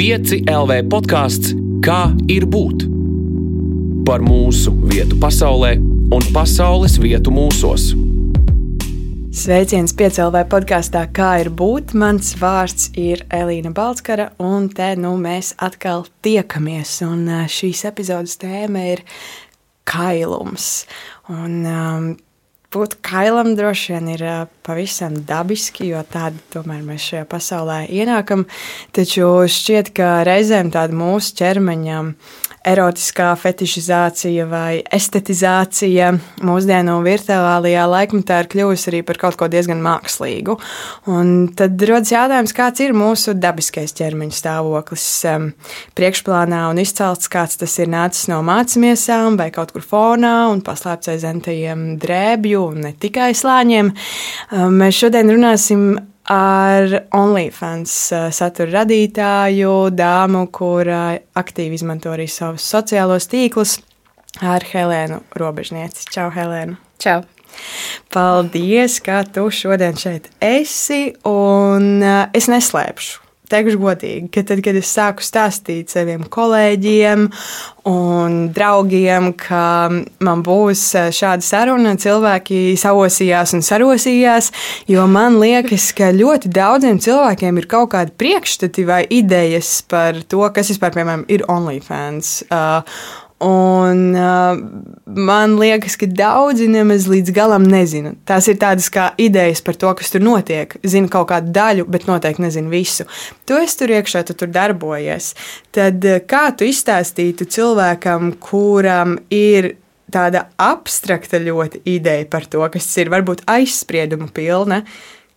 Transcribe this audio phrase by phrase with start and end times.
[0.00, 1.50] 5 LV podkāsts
[1.84, 2.86] Kā ir būt?
[4.08, 5.74] Par mūsu vietu pasaulē
[6.16, 7.90] un pasaules vietu mūsos.
[9.42, 11.92] Sveiciens piecēlē podkāstā, kā ir būt.
[12.00, 16.96] Mans vārds ir Elīna Balskara, un te nu mēs atkal tiekamies.
[17.04, 19.04] Un šīs epizodes tēma ir
[19.84, 20.70] kailums.
[21.28, 22.10] Un, um,
[22.70, 24.22] būt kailam droši vien ir
[24.66, 28.46] pavisam dabiski, jo tādu tomēr mēs šajā pasaulē ienākam.
[28.94, 32.02] Taču šķiet, ka reizēm tāda mūsu ķermeņa
[32.66, 36.10] erotiskā fetišizācija vai estetizācija
[36.44, 40.58] mūsdienu virtuālajā laikmetā ir kļuvusi arī par kaut ko diezgan mākslīgu.
[41.10, 45.06] Un tad rodas jautājums, kāds ir mūsu dabiskais ķermeņa stāvoklis
[45.96, 51.14] priekšplānā un izcelts, kāds tas ir nācis no mācīmiesām vai kaut kur fonā un paslēpts
[51.14, 53.94] aiz entajiem drēbju un ne tikai slāņiem.
[54.76, 55.90] Mēs šodien runāsim
[56.30, 63.78] ar OnlyFans eh, satura radītāju, dāmu, kura aktīvi izmanto arī savus sociālos tīklus,
[64.40, 66.06] ar Helēnu Robežnieci.
[66.14, 66.78] Čau, Helēna!
[67.02, 67.24] Čau!
[68.14, 74.78] Paldies, ka tu šodien šeit esi, un eh, es neslēpšu teikšu godīgi, ka tad, kad
[74.78, 77.26] es sāku stāstīt saviem kolēģiem
[77.90, 79.62] un draugiem, ka
[80.24, 84.50] man būs eh, šāda saruna, cilvēki saosījās un sarosījās,
[84.90, 90.44] jo man liekas, ka ļoti daudziem cilvēkiem ir kaut kādi priekšstati vai idejas par to,
[90.54, 92.36] kas vispār, piemēram, ir OnlyFans.
[92.50, 94.58] Uh, Un, uh,
[95.16, 98.12] man liekas, ka daudzi nemaz līdz galam nezina.
[98.28, 100.74] Tās ir tādas kā idejas par to, kas tur notiek.
[100.84, 103.06] Zinu kaut kādu daļu, bet noteikti nezinu visu.
[103.48, 105.30] Tu esi tur iekšā, tu tur darbojies.
[105.72, 109.72] Tad uh, kā tu izstāstītu cilvēkam, kuram ir
[110.12, 114.82] tāda abstrakta ļoti ideja par to, kas ir varbūt aizspriedumu pilna,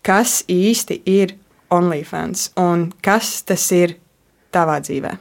[0.03, 1.37] kas īsti ir
[1.71, 3.95] OnlyFans un kas tas ir
[4.53, 5.15] tavā dzīvē?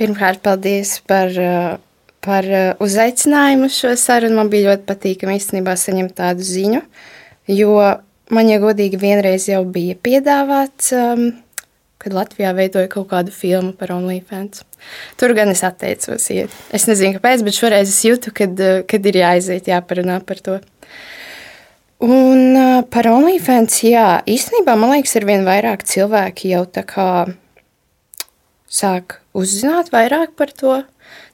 [0.00, 1.76] Pirmkārt, paldies par uh,
[2.24, 4.38] par uh, uzaicinājumu uz šo sarunu.
[4.40, 6.82] Man bija ļoti patīkami īstenībā saņemt tādu ziņu,
[7.56, 7.76] jo
[8.30, 11.30] man, ja godīgi, vienreiz jau bija piedāvāts, um,
[12.00, 14.64] kad Latvijā veidoja kaut kādu filmu par OnlyFans.
[15.20, 16.54] Tur gan es atteicos iet.
[16.72, 20.60] Es nezinu, kāpēc, bet šoreiz es jūtu, kad, uh, kad ir jāaiziet, jāparunā par to.
[22.00, 27.10] Un uh, par OnlyFans, jā, īstenībā man liekas, ar vien vairāk cilvēki jau tā kā
[28.70, 30.78] sāk uzzināt vairāk par to.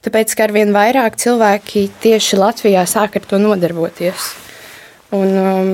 [0.05, 4.29] Tāpēc, ka arvien vairāk cilvēki tieši Latvijā sāk ar to nodarboties.
[5.15, 5.71] Un, um,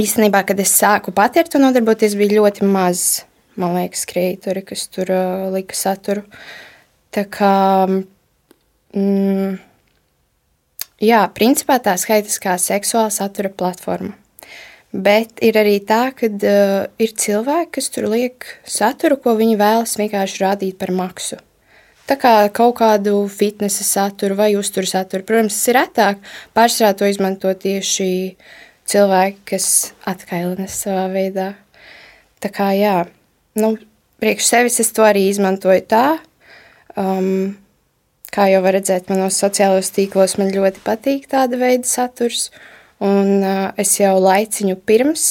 [0.00, 3.22] īstenībā, kad es sāku pati ar to nodarboties, bija ļoti maz,
[3.60, 6.26] man liekas, kreatori, kas tur uh, lika saturu.
[7.14, 7.54] Tā kā,
[8.92, 9.58] mm,
[11.08, 14.12] jā, principā tā skaitas kā seksuāla satura platforma.
[14.92, 19.98] Bet ir arī tā, ka uh, ir cilvēki, kas tur liek saturu, ko viņi vēlas
[20.00, 21.40] vienkārši rādīt par maksu.
[22.08, 25.26] Tā kā kaut kādu fitnesa saturu vai uzturu saturu.
[25.28, 26.22] Protams, tas ir retāk.
[26.56, 28.08] Pārsvarā to izmanto tieši
[28.88, 29.66] cilvēki, kas
[30.08, 31.50] atkailinās savā veidā.
[32.40, 33.02] Tā kā jā,
[33.60, 33.74] nu,
[34.22, 36.06] priekš sevis es to arī izmantoju tā.
[36.96, 37.58] Um,
[38.32, 42.48] kā jau var redzēt, manos sociālajos tīklos man ļoti patīk tāda veida saturs.
[43.04, 45.28] Un uh, es jau laiciņu pirms,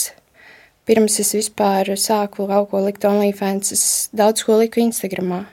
[0.88, 5.48] pirms es vispār sāku kaut ko likt OnlyFans, es daudz ko liku Instagramā.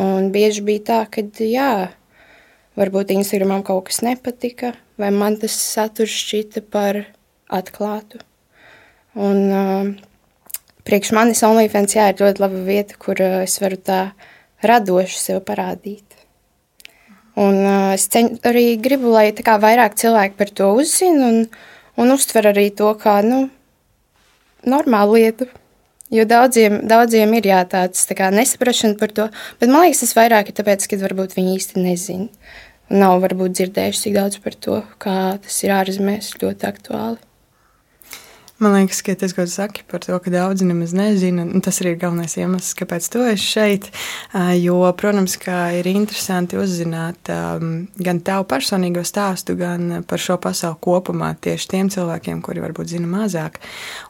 [0.00, 1.92] Un bieži bija tā, ka, jā,
[2.78, 7.04] varbūt Instagramam kaut kas nepatika, vai man tas saturs šķita par
[7.46, 8.18] atklātu.
[9.14, 9.92] Un uh,
[10.86, 14.00] priekš manis OnlyFans, jā, ir ļoti laba vieta, kur uh, es varu tā
[14.66, 16.02] radoši sev parādīt.
[17.38, 21.44] Un uh, es ceņ, arī gribu, lai kā vairāk cilvēki par to uzzina un,
[22.02, 23.46] un uztver arī to kā, nu,
[24.66, 25.48] normālu lietu.
[26.14, 29.26] Jo daudziem, daudziem ir jā, tāds tā nesaprašana par to,
[29.58, 32.30] bet man liekas, tas vairāk ir tāpēc, ka varbūt viņi īsti nezina.
[32.94, 37.22] Nav varbūt dzirdējuši tik daudz par to, kā tas ir ārzemēs ļoti aktuāli.
[38.62, 41.96] Man liekas, ka tas, ko tu saki par to, ka daudzi nemaz nezina, tas arī
[41.96, 43.88] ir galvenais iemesls, kāpēc tu esi šeit.
[44.62, 45.34] Jo, protams,
[45.74, 51.90] ir interesanti uzzināt um, gan tavu personīgo stāstu, gan par šo pasauli kopumā tieši tiem
[51.90, 53.58] cilvēkiem, kuri varbūt zina mazāk,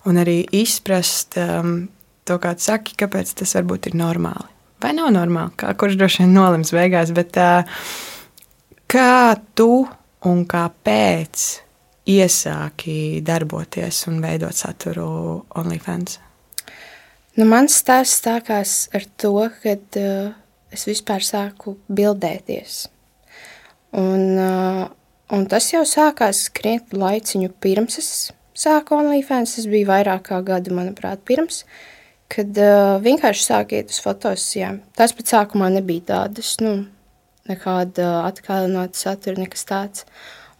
[0.05, 1.87] un arī izprast um,
[2.29, 4.51] to, kā tu saki, kāpēc tas varbūt ir normāli.
[4.83, 7.85] Vai nav normāli, kā kurš droši vien nolems beigās, bet uh,
[8.91, 9.85] kā tu
[10.29, 11.45] un kāpēc
[12.11, 15.07] iesāki darboties un veidot saturu
[15.57, 16.19] OnlyFans?
[17.35, 20.35] Nu, mans stāsts sākās ar to, kad uh,
[20.75, 22.85] es vispār sāku bildēties.
[23.99, 24.85] Un, uh,
[25.35, 28.13] un tas jau sākās krietni laiciņu pirms es
[28.59, 29.57] sāku OnlyFans.
[29.57, 31.65] Tas bija vairāk kā gadu, manuprāt, pirms.
[32.33, 34.81] Kad uh, vienkārši sāk iet uz fotosijām.
[34.97, 36.87] Tas pat sākumā nebija tādas, nu,
[37.51, 40.07] nekāda atkārnota satura, nekas tāds.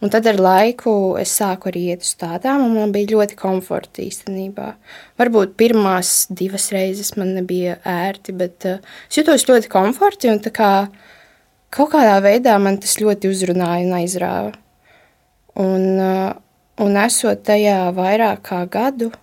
[0.03, 4.03] Un tad ar laiku es sāku arī iet uz tādām, un man bija ļoti komforta
[4.03, 4.73] īstenībā.
[5.17, 10.53] Varbūt pirmās divas reizes man nebija ērti, bet uh, es jutos ļoti komforti, un tā
[10.53, 10.71] kā
[11.75, 14.55] kaut kādā veidā man tas ļoti uzrunāja un aizrāva.
[15.63, 16.33] Un, uh,
[16.83, 19.13] un esot tajā vairāk kā gadu,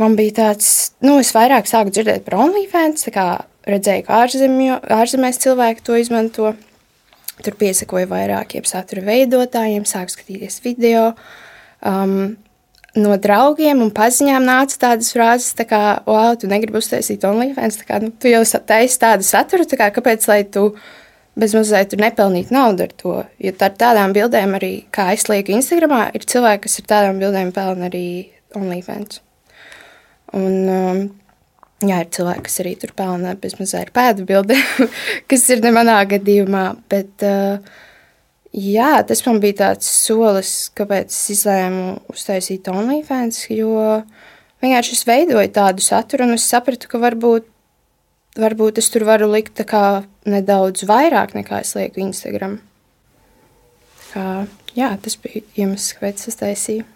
[0.00, 0.68] man bija tāds,
[1.04, 3.26] nu, es vairāk sāku dzirdēt par OnlyFans, tā kā
[3.68, 6.54] redzēju, ka ārzemju, ārzemēs cilvēki to izmanto.
[7.42, 11.12] Tur piesakoja vairākiem satura veidotājiem, sāku skatīties video.
[11.82, 12.36] Um,
[12.94, 17.88] no draugiem un paziņām nāca tādas frāzes, tā kā, wow, tu negribi uztaisīt OnlyFans, tā
[17.88, 20.68] kā, nu, tu jau taisi tādu saturu, tā kā, kāpēc, lai tu
[21.38, 23.16] bez mazliet tur nepelnītu naudu ar to?
[23.40, 27.54] Jo ar tādām bildēm arī, kā es lieku Instagramā, ir cilvēki, kas ar tādām bildēm
[27.56, 28.06] pelna arī
[28.58, 29.22] OnlyFans.
[30.38, 31.02] Un, um,
[31.82, 34.90] Jā, ir cilvēki, kas arī tur pelna bez mazliet pēdu bildēm,
[35.30, 36.66] kas ir ne manā gadījumā.
[36.92, 37.80] Bet, uh,
[38.54, 43.72] jā, tas man bija tāds solis, kāpēc es izlēmu uztaisīt OnlyFans, jo
[44.62, 47.48] vienkārši es veidoju tādu saturu, un es sapratu, ka varbūt,
[48.38, 49.64] varbūt es tur varu likt
[50.22, 52.60] nedaudz vairāk nekā es lieku Instagram.
[54.12, 54.44] Kā,
[54.76, 56.86] jā, tas bija iemesls, kāpēc es taisīju.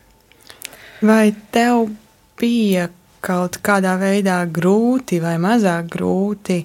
[1.03, 1.89] Vai tev
[2.39, 2.87] bija
[3.27, 6.61] kaut kādā veidā grūti vai mazāk grūti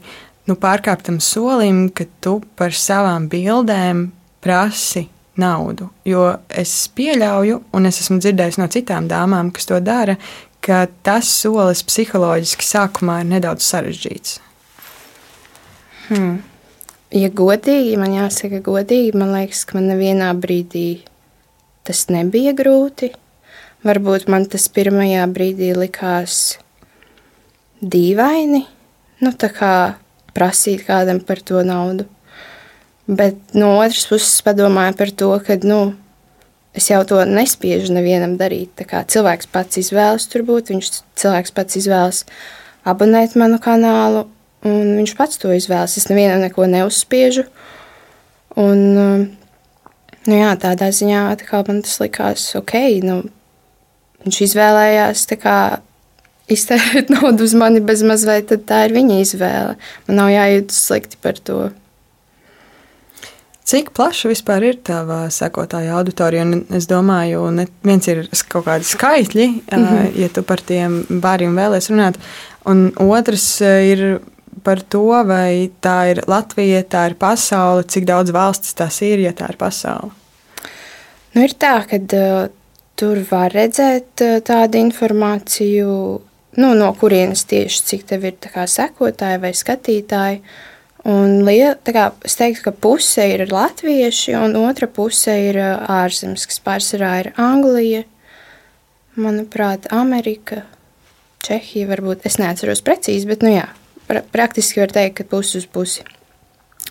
[0.50, 4.10] nu, pārkāpt tam solim, ka tu par savām bildēm
[4.44, 5.08] prasi
[5.42, 5.90] naudu.
[6.06, 10.18] Jo es pieļauju, un es esmu dzirdējis no citām dāmām, kas to dara,
[10.62, 14.40] ka tas solis psiholoģiski sākumā ir nedaudz sarežģīts.
[16.10, 16.42] Hmm.
[17.12, 21.02] Ja godīgi, man jāsaka, godīgi, man liekas, ka man nevienā brīdī
[21.88, 23.12] tas nebija grūti.
[23.82, 26.60] Varbūt man tas pirmajā brīdī likās
[27.82, 28.60] dīvaini,
[29.26, 29.74] nu, tā kā
[30.38, 32.06] prasīt kādam par to naudu.
[33.10, 35.80] Bet no otras puses padomāju par to, ka, nu,
[36.78, 38.86] es jau to nespiežu nevienam darīt.
[38.86, 42.22] Cilvēks pats izvēlas tur būt, viņš cilvēks pats izvēlas
[42.86, 44.28] abonēt manu kanālu,
[44.62, 45.98] un viņš pats to izvēlas.
[45.98, 47.50] Es nevienam neko neuzspiežu.
[48.62, 48.80] Un,
[50.30, 52.78] nu jā, tādā ziņā man tas likās ok,
[53.10, 53.22] nu,
[54.26, 55.58] viņš izvēlējās kā,
[56.52, 59.78] iztērēt naudu uz mani bez mazliet, tad tā ir viņa izvēle.
[60.08, 61.70] Man nav jājūtas slikti par to.
[63.72, 66.44] Cik plaša vispār ir tava sekotāja auditorija?
[66.44, 70.18] Un es domāju, ne viens ir kaut kādi skaitļi, mm -hmm.
[70.20, 72.18] ja tu par tiem bāriem vēlēs runāt,
[72.66, 74.20] un otrs ir
[74.64, 79.32] par to, vai tā ir Latvija, tā ir pasaule, cik daudz valstis tas ir, ja
[79.32, 80.12] tā ir pasaule.
[81.34, 81.98] Nu, ir tā, ka
[83.02, 85.94] Tur var redzēt eh, tādu informāciju,
[86.62, 88.36] nu, no kurienes tieši cik tev ir
[88.70, 90.44] sekotāji vai skatītāji.
[91.10, 96.46] Un liela, kā, es teiktu, ka puse ir latvieši, un otra puse ir eh, ārzemes,
[96.46, 98.04] kas pārsvarā ir Anglija,
[99.18, 100.62] manuprāt, Amerika,
[101.42, 101.90] Čehija.
[101.90, 103.66] Varbūt es neatceros precīzi, bet nu, jā,
[104.06, 106.06] pra praktiski var teikt, ka pusi uz pusi.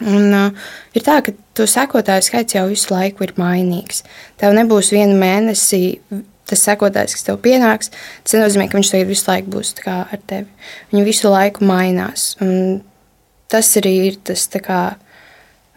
[0.01, 4.05] Un, uh, ir tā, ka to sekotāju skaits jau visu laiku ir mainīgs.
[4.41, 5.99] Tev nebūs viena mēnesī
[6.51, 7.93] tas sekotājs, kas tev pienāks.
[8.25, 10.49] Tas nenozīmē, ka viņš tagad visu laiku būs ar tevi.
[10.91, 12.33] Viņi visu laiku mainās.
[12.43, 12.81] Un
[13.51, 14.81] tas arī ir tas, kā,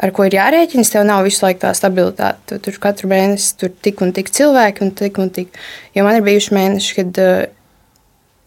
[0.03, 0.93] ar ko ir jārēķinas.
[0.93, 2.41] Tev nav visu laiku tā stabilitāte.
[2.49, 5.59] Tu, tur katru mēnesi tur tik un tik cilvēki un tik un tik.
[5.97, 7.43] Jo man ir bijuši mēneši, kad uh,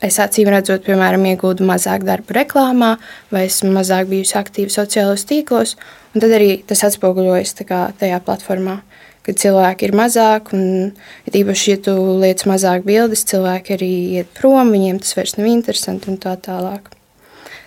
[0.04, 2.96] es acīm redzot, piemēram, iegūtu mazāk darbu reklāmā,
[3.32, 5.76] vai esmu mazāk bijusi aktīva sociālajos tīklos.
[6.16, 8.78] Tad arī tas atspoguļojas tajā platformā,
[9.26, 10.92] kad cilvēki ir mazāk, un
[11.32, 16.12] īpaši, ja tu liec mazāk bildes, cilvēki arī iet prom, viņiem tas vairs nav interesanti
[16.12, 16.92] un tā tālāk.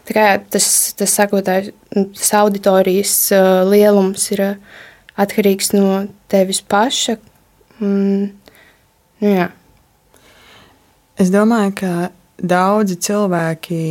[0.09, 0.67] Tā kā, tas,
[0.97, 4.79] tas, sakotājs, tas auditorijas uh, lielums ir uh,
[5.21, 7.19] atkarīgs no tevis paša.
[7.85, 8.31] Un,
[9.21, 9.51] nu, jā.
[11.19, 11.91] Es domāju, ka
[12.41, 13.81] daudzi cilvēki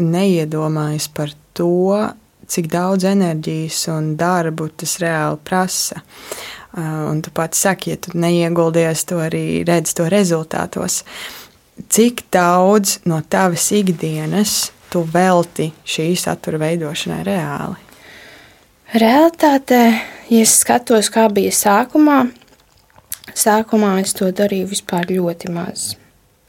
[0.00, 1.98] neiedomājas par to,
[2.50, 6.02] cik daudz enerģijas un darbu tas reāli prasa.
[6.70, 11.02] Uh, un tu pats saki, ja tu neieguldies, to arī redz to rezultātos.
[11.90, 17.88] Cik daudz no tavas ikdienas tu velti šī satura veidošanai reāli?
[18.90, 19.82] Realtātē,
[20.30, 22.24] ja es skatos, kā bija sākumā,
[23.38, 25.92] sākumā es to darīju vispār ļoti maz.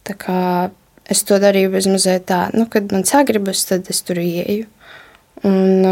[0.06, 0.40] Tā kā
[1.12, 4.68] es to darīju bez mazliet tā, nu, kad man sagribas, tad es tur ieju.
[5.48, 5.86] Un,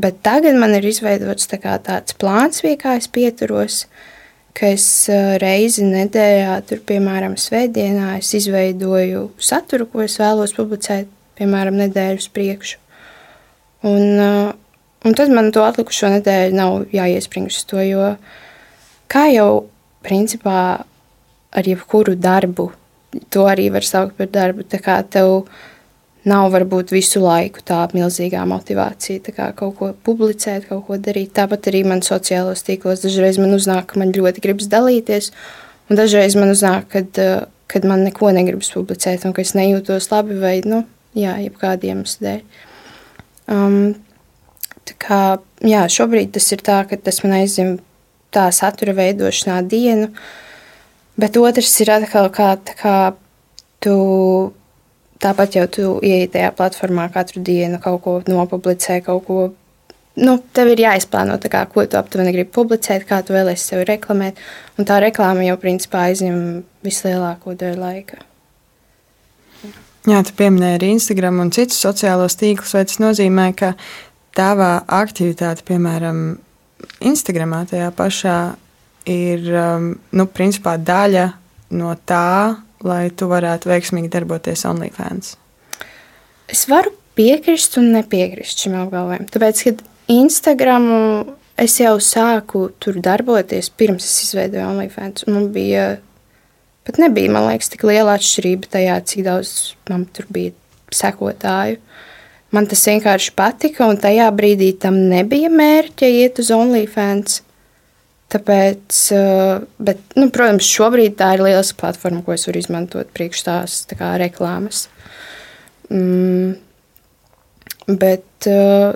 [0.00, 3.84] bet tagad man ir izveidots tā tāds plāns, kā es pieturos,
[4.56, 4.86] ka es
[5.42, 11.08] reizi nedēļā, tur, piemēram, svētdienā, es izveidoju saturu, ko es vēlos publicēt,
[11.38, 12.80] piemēram, nedēļu uz priekšu.
[13.88, 18.10] Un, un tad man to atlikušo nedēļu nav jāiespring uz to, jo
[19.10, 19.64] kā jau
[20.04, 20.60] principā
[21.50, 22.70] ar jebkuru darbu,
[23.30, 25.46] to arī var saukt par darbu, tā kā tev
[26.28, 31.32] nav varbūt visu laiku tā milzīgā motivācija tā kaut ko publicēt, kaut ko darīt.
[31.36, 35.30] Tāpat arī man sociālos tīklos dažreiz man uznāk, ka man ļoti gribas dalīties,
[35.88, 40.10] un dažreiz man uznāk, kad, eh, kad man neko negribas publicēt, un ka es nejūtos
[40.12, 40.84] labi vai, nu,
[41.16, 42.42] jā, jebkāda iemesla dēļ.
[43.50, 43.94] Um,
[44.86, 47.78] tā kā, jā, šobrīd tas ir tā, ka tas man aizņem
[48.30, 50.10] tā satura veidošanā dienu,
[51.20, 52.96] bet otrs ir atkal kā, tā kā
[53.84, 53.98] tu
[55.20, 59.40] Tāpat jau tu ieej tajā platformā katru dienu, kaut ko nopublicē, kaut ko.
[60.20, 64.40] Nu, tev ir jāizplāno, kā, ko tu aptuveni gribi publicēt, kā tu vēlēsies sevi reklamēt.
[64.80, 66.40] Un tā reklāma jau principā aizņem
[66.86, 68.22] vislielāko daļu laika.
[70.08, 72.72] Jā, tu pieminēji arī Instagram un citus sociālos tīklus.
[72.72, 73.74] Vai tas nozīmē, ka
[74.36, 74.72] tavā
[75.02, 76.24] aktivitāte, piemēram,
[77.12, 78.38] Instagramā tajā pašā,
[79.08, 81.26] ir um, nu, principā daļa
[81.78, 85.36] no tā, lai tu varētu veiksmīgi darboties OnlyFans?
[86.50, 89.28] Es varu piekrist un nepiekrist šim apgalvojumam.
[89.30, 91.00] Tāpēc, kad Instagramu
[91.60, 95.98] es jau sāku tur darboties, pirms es izveidoju OnlyFans, man bija
[96.86, 99.52] pat nebija, man liekas, tik liela atšķirība tajā, cik daudz
[99.90, 100.54] man tur bija
[100.94, 101.78] sekotāju.
[102.50, 107.44] Man tas vienkārši patika, un tajā brīdī tam nebija mērķa iet uz OnlyFans.
[108.30, 113.42] Tāpēc, eh, bet, nu, protams, šobrīd tā ir lieliska platforma, ko es varu izmantot priekš
[113.48, 114.84] tās tā kā, reklāmas.
[115.90, 116.54] Mm,
[117.88, 118.94] bet, eh,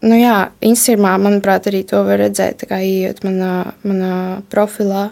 [0.00, 5.10] nu, jā, Instagramā, manuprāt, arī to var redzēt, kā ienākot manā, manā profilā.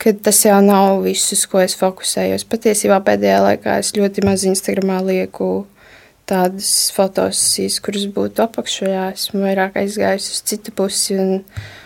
[0.00, 2.44] Tas jau nav viss, uz ko es fokusējos.
[2.48, 5.66] Patiesībā pēdējā laikā es ļoti maz Instagramā lieku
[6.26, 9.12] tādas fotosesijas, kuras būtu apakšā.
[9.12, 11.18] Esmu vairāk aizgājusi uz citu pusi.
[11.20, 11.79] Un, uh,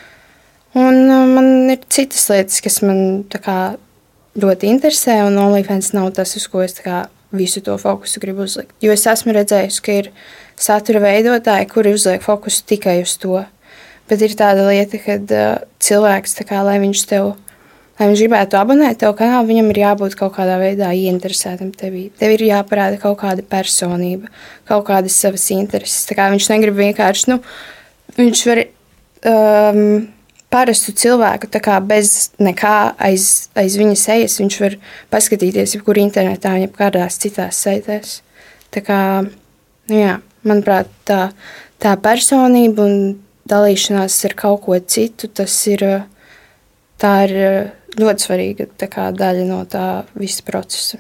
[0.75, 3.77] Un uh, man ir citas lietas, kas man kā,
[4.35, 7.05] ļoti interesē, un OnlyFans nav tas, uz ko es kā,
[7.35, 8.75] visu to fokusu gribu uzlikt.
[8.83, 10.09] Jo es esmu redzējusi, ka ir
[10.59, 13.45] satura veidotāji, kuri uzliek fokusu tikai uz to.
[14.11, 17.31] Bet ir tāda lieta, ka uh, cilvēks, kā, lai viņš tev,
[18.01, 22.09] lai viņš gribētu abonēt tev kanālu, viņam ir jābūt kaut kādā veidā ieinteresētam tevī.
[22.19, 24.27] Tev ir jāparāda kaut kāda personība,
[24.67, 26.11] kaut kādas savas intereses.
[26.11, 27.39] Kā viņš negrib vienkārši, nu,
[28.19, 28.65] viņš var.
[29.25, 30.11] Um,
[30.55, 31.51] parastu cilvēku
[31.83, 34.39] bez nekā aiz, aiz viņa sejas.
[34.39, 34.77] Viņš var
[35.11, 38.21] paskatīties jebkur internetā, jebkādās citās saitēs.
[38.75, 39.01] Tā kā,
[39.91, 41.33] nu jā, manuprāt, tā,
[41.83, 43.17] tā personība un
[43.51, 45.85] dalīšanās ar kaut ko citu, tas ir,
[46.99, 47.35] tā ir
[48.01, 50.99] ļoti svarīga kā, daļa no tā visa procesa.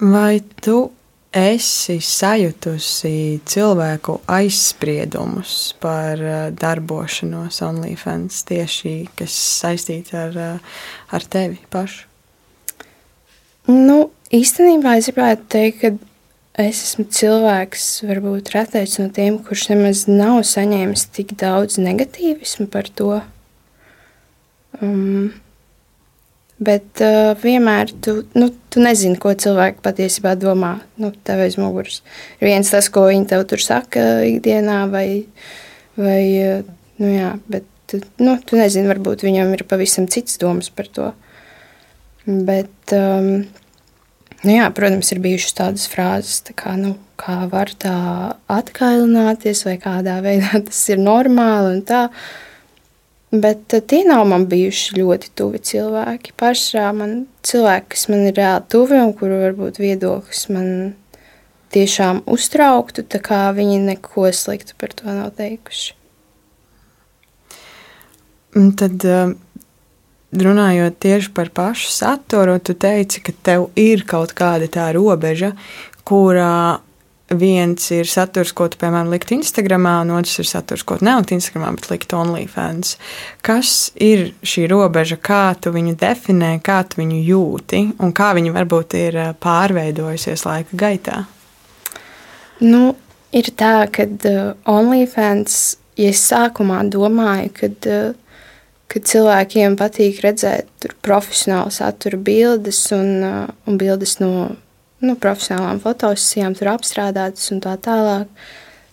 [0.00, 0.90] Vai tu
[1.34, 10.80] esi sajutusi cilvēku aizspriedumus par uh, darbošanos OnlyFans tieši kas saistīti ar, uh,
[11.14, 12.06] ar tevi pašu?
[13.70, 20.04] Nu, īstenībā es gribētu teikt, ka es esmu cilvēks, varbūt retais no tiem, kurš nemaz
[20.10, 23.22] nav saņēmis tik daudz negatīvismu par to.
[24.82, 25.32] Um,
[26.62, 30.76] Bet uh, vienmēr tu, nu, tu nezini, ko cilvēki patiesībā domā.
[31.02, 32.00] Nu, tev aiz muguras
[32.38, 35.26] ir viens tas, ko viņi tev tur saka ikdienā, vai,
[35.98, 36.22] vai
[37.00, 41.10] nu, jā, bet nu, tu nezini, varbūt viņam ir pavisam cits domas par to.
[42.24, 43.44] Bet, um,
[44.46, 47.98] nu, jā, protams, ir bijušas tādas frāzes, tā kā, nu, kā var tā
[48.50, 52.06] atkailināties, vai kādā veidā tas ir normāli un tā.
[52.08, 52.52] Uh,
[53.34, 56.34] Bet eh, tie nav man bijuši ļoti tuvi cilvēki.
[56.38, 60.68] Pašā man cilvēki, kas man ir reāli tuvi un kuru varbūt viedoklis man
[61.74, 65.96] tiešām uztrauktu, tā kā viņi neko sliktu par to nav teikuši.
[68.78, 69.34] Tad, eh,
[70.44, 75.56] runājot tieši par pašu saturu, tu teici, ka tev ir kaut kāda tā robeža,
[76.06, 76.78] kurā
[77.38, 81.78] viens ir saturs, ko tu, piemēram, likt Instagram, un otrs ir saturs, ko nelikt Instagram,
[81.78, 82.96] bet likt OnlyFans.
[83.44, 88.54] Kas ir šī robeža, kā tu viņu definē, kā tu viņu jūti, un kā viņa
[88.56, 91.22] varbūt ir eh, pārveidojusies laika gaitā?
[92.62, 92.94] Nu,
[93.34, 98.44] ir tā, ka uh, OnlyFans, ja es sākumā domāju, kad, uh,
[98.90, 104.52] kad cilvēkiem patīk redzēt profesionālu satura bildes un, uh, un bildes no
[105.06, 108.28] nu, profesionālām fotosesijām, tur apstrādātas un tā tālāk.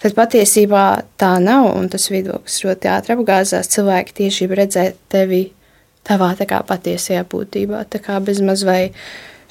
[0.01, 0.85] tad patiesībā
[1.21, 1.75] tā nav.
[1.77, 3.69] Un tas viedoklis ļoti ātri apgāzās.
[3.69, 5.51] Cilvēki tieši grib redzēt tevi
[6.07, 7.85] tavā kā patiesajā būtībā.
[7.85, 8.91] Tā kā bezmaz vai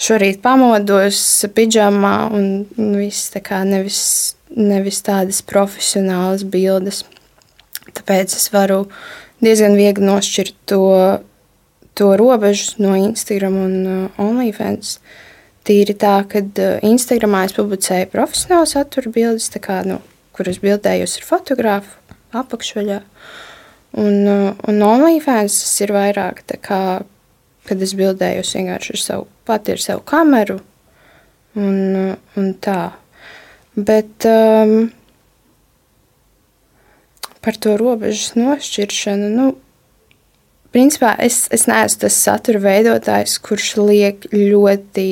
[0.01, 7.05] šorīt pamodos pidžamā un, viss tā kā nevis, nevis tādas profesionālas bildes.
[7.95, 8.87] Tāpēc es varu
[9.45, 10.85] diezgan viegli nošķirt to,
[11.95, 14.99] to robežu no Instagram un uh, OnlyFans.
[15.71, 20.01] Tīri tā, ka uh, Instagramā es publicēju profesionālu satura bildes, kā, nu,
[20.35, 22.99] kuras bildējos ar fotografu apakšveļā.
[24.03, 26.83] Un, uh, un OnlyFans tas ir vairāk tā kā,
[27.71, 30.59] kad es bildējos vienkārši ar savu, pati ar savu kameru
[31.55, 32.81] un, un tā.
[33.79, 34.91] Bet um,
[37.41, 39.29] par to robežas nošķiršanu.
[39.33, 39.51] Nu,
[40.75, 45.07] principā es, es neesmu tas satura veidotājs, kurš liek ļoti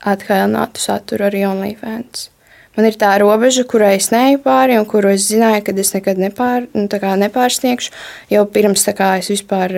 [0.00, 2.28] atkailinātu saturu arī OnlyFans.
[2.76, 6.20] Man ir tā robeža, kurai es neju pāri, un kuru es zināju, ka es nekad
[6.22, 7.92] nepār, nu, nepārsniegšu
[8.30, 9.74] jau pirms kā, es vispār,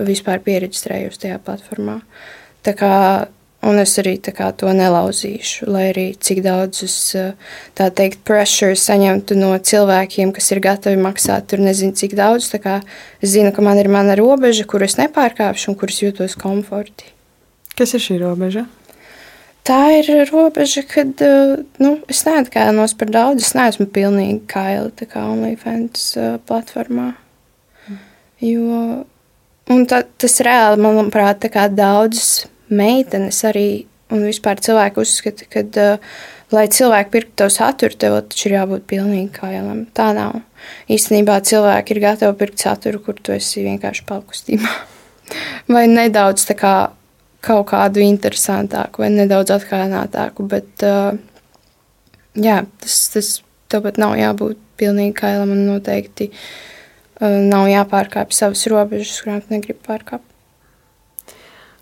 [0.00, 2.00] vispār pieregistrējos tajā platformā.
[2.66, 2.94] Tā kā
[3.58, 6.98] Un es arī kā, to nelauzīšu, lai arī cik daudz es,
[7.74, 12.52] tā teikt, pressure saņemtu no cilvēkiem, kas ir gatavi maksāt tur nezinu cik daudz.
[12.54, 17.10] Es zinu, ka man ir mana robeža, kur es nepārkāpšu un kuras jūtos komforti.
[17.74, 18.68] Kas ir šī robeža?
[19.66, 21.20] Tā ir robeža, kad
[21.82, 23.44] nu, es neatkāpos par daudz.
[23.44, 26.14] Es neesmu pilnīgi kaila kā OnlyFans
[26.48, 27.10] platformā.
[28.40, 29.04] Jo
[29.90, 31.44] tā, tas reāli, manuprāt,
[31.76, 33.68] daudzas meitenes arī
[34.12, 36.20] un vispār cilvēki uzskata, ka, uh,
[36.54, 39.84] lai cilvēki pirktu to saturu, tev taču ir jābūt pilnīgi kājām.
[39.96, 40.40] Tā nav.
[40.90, 44.72] Īstenībā cilvēki ir gatavi pirkt saturu, kur tu esi vienkārši palkustībā.
[45.74, 46.74] vai nedaudz tā kā
[47.44, 50.46] kaut kādu interesantāku, vai nedaudz atklātāku.
[50.50, 51.18] Bet uh,
[52.38, 53.34] jā, tas, tas
[53.70, 59.54] tev pat nav jābūt pilnīgi kailam un noteikti uh, nav jāpārkāpj savas robežas, kurām tu
[59.54, 60.26] negribi pārkāpt.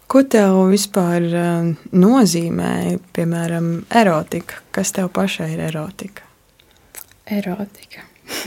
[0.06, 1.24] Ko tev vispār
[1.90, 2.74] nozīmē,
[3.16, 4.60] piemēram, erotika?
[4.70, 6.22] Kas tev pašai ir erotika?
[7.26, 8.04] Erotika.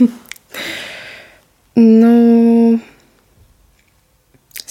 [2.00, 2.14] nu,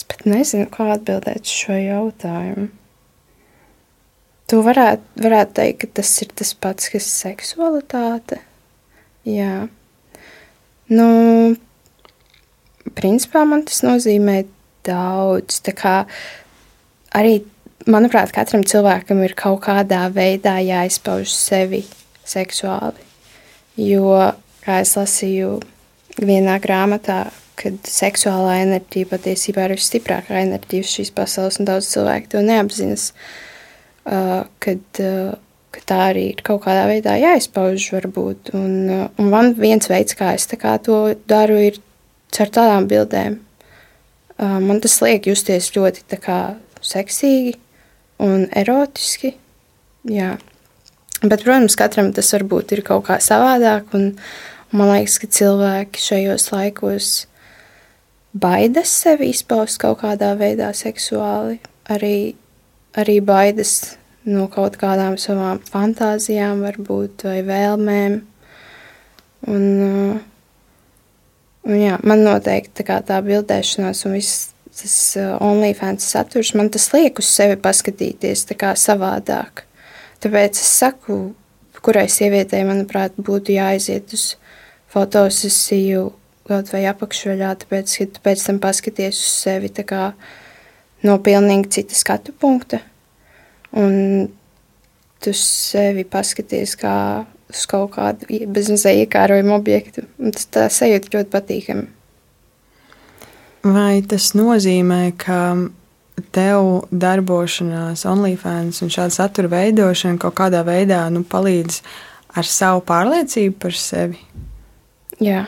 [0.09, 2.69] pat nezinu, kā atbildēt šo jautājumu.
[4.49, 8.39] Tu varētu, varētu teikt, ka tas ir tas pats, kas seksualitāte.
[9.29, 9.67] Jā.
[10.89, 11.09] Nu,
[12.97, 14.41] principā man tas nozīmē
[14.87, 15.59] daudz.
[15.65, 15.93] Tā kā
[17.13, 17.43] arī,
[17.85, 21.83] manuprāt, katram cilvēkam ir kaut kādā veidā jāizpauž sevi
[22.25, 23.05] seksuāli.
[23.79, 24.33] Jo,
[24.65, 25.59] kā es lasīju
[26.19, 27.27] vienā grāmatā,
[27.59, 33.09] kad seksuālā enerģija patiesībā ir visstiprākā enerģija uz šīs pasaules, un daudz cilvēku to neapzinas,
[34.07, 35.35] uh, kad, uh,
[35.75, 38.53] ka tā arī ir kaut kādā veidā jāizpauž varbūt.
[38.57, 41.81] Un, uh, un man viens veids, kā es kā to daru, ir
[42.35, 43.39] caur tādām bildēm.
[44.39, 46.37] Man tas liek justies ļoti kā
[46.79, 47.57] seksīgi
[48.23, 49.33] un erotiski.
[50.07, 50.37] Jā.
[51.19, 53.91] Bet, protams, katram tas varbūt ir kaut kā savādāk.
[53.97, 54.13] Un
[54.71, 57.09] man liekas, ka cilvēki šajos laikos
[58.33, 61.59] baidas sevi izpaust kaut kādā veidā seksuāli.
[61.89, 62.35] Arī,
[62.97, 63.95] arī baidas
[64.29, 68.19] no kaut kādām savām fantāzijām, varbūt, vai vēlmēm.
[69.49, 69.65] Un,
[71.65, 76.85] un jā, man noteikti tā, tā bildēšanās un viss tas uh, OnlyFans saturs, man tas
[76.93, 78.45] liek uz sevi paskatīties
[78.79, 79.65] savādāk.
[80.23, 81.33] Tāpēc es saku,
[81.81, 84.35] kurai sievietei, manuprāt, būtu jāaiziet uz
[84.91, 86.09] fotosesiju
[86.49, 90.11] kaut vai apakšveļā, tāpēc, ka pēc tam paskaties uz sevi kā,
[91.05, 92.81] no pilnīgi cita skatu punkta.
[93.77, 94.27] Un
[95.21, 96.95] tu sevi paskaties kā
[97.49, 100.05] uz kaut kādu bezmazliet iekārojumu objektu.
[100.21, 101.87] Un tas tā sajūta ļoti patīkami.
[103.69, 105.39] Vai tas nozīmē, ka
[106.35, 111.81] tev darbošanās OnlyFans un šāda satura veidošana kaut kādā veidā nu, palīdz
[112.39, 114.19] ar savu pārliecību par sevi?
[115.19, 115.43] Jā,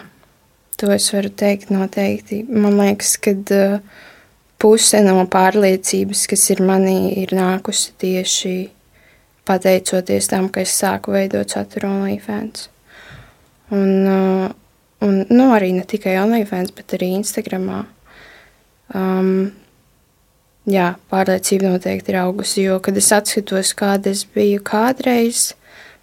[0.82, 2.42] to es varu teikt noteikti.
[2.50, 3.80] Man liekas, ka uh,
[4.62, 8.56] puse no pārliecības, kas ir manī, ir nākusi tieši
[9.48, 12.68] pateicoties tam, ka es sāku veidot saturu OnlyFans.
[13.72, 14.52] Un, uh,
[15.06, 17.84] un nu, arī ne tikai OnlyFans, bet arī Instagramā.
[18.98, 19.52] Um,
[20.70, 25.52] jā, pārliecība noteikti ir augusi, jo, kad es atskatos, kāda es biju kādreiz,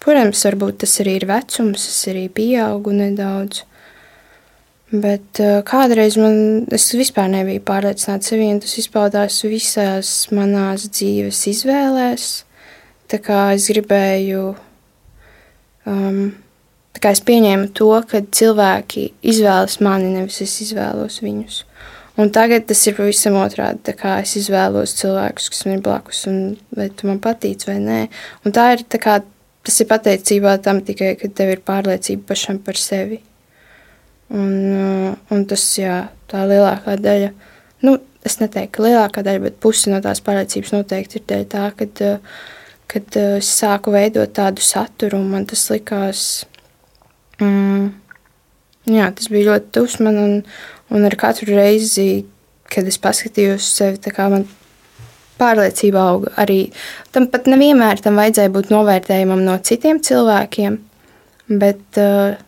[0.02, 3.66] protams, varbūt tas arī ir vecums, es arī pieaugu nedaudz.
[4.88, 11.42] Bet uh, kādreiz man, es vispār nebiju pārliecināta sevi, un tas izpaudās visās manās dzīves
[11.50, 12.28] izvēlēs.
[13.12, 14.46] Tā kā es gribēju,
[15.92, 16.22] um,
[16.96, 21.62] tā kā es pieņēmu to, ka cilvēki izvēlas mani, nevis es izvēlos viņus.
[22.18, 23.84] Un tagad tas ir pavisam otrādi.
[23.90, 27.76] Tā kā es izvēlos cilvēkus, kas man ir blakus, un vai tu man patīc vai
[27.84, 28.02] nē.
[28.42, 29.20] Un tā ir tā kā,
[29.68, 33.20] tas ir pateicībā tam tikai, ka tev ir pārliecība pašam par sevi.
[34.34, 37.32] Un, uh, un tas, jā, tā lielākā daļa,
[37.86, 37.96] nu,
[38.28, 42.02] es neteiktu, ka lielākā daļa, bet pusi no tās pārliecības noteikti ir dēļ tā, kad,
[42.04, 42.42] uh,
[42.92, 46.26] kad uh, es sāku veidot tādu saturu, un man tas likās,
[47.40, 47.88] mm,
[48.92, 50.36] jā, tas bija ļoti tuvs man, un,
[50.88, 52.24] Un ar katru reizi,
[52.68, 54.46] kad es paskatījos uz sevi, tā kā man
[55.38, 56.32] pārliecība auga.
[56.40, 56.70] Arī
[57.12, 60.78] tam pat nevienmēr tam vajadzēja būt novērtējumam no citiem cilvēkiem,
[61.60, 62.38] bet uh,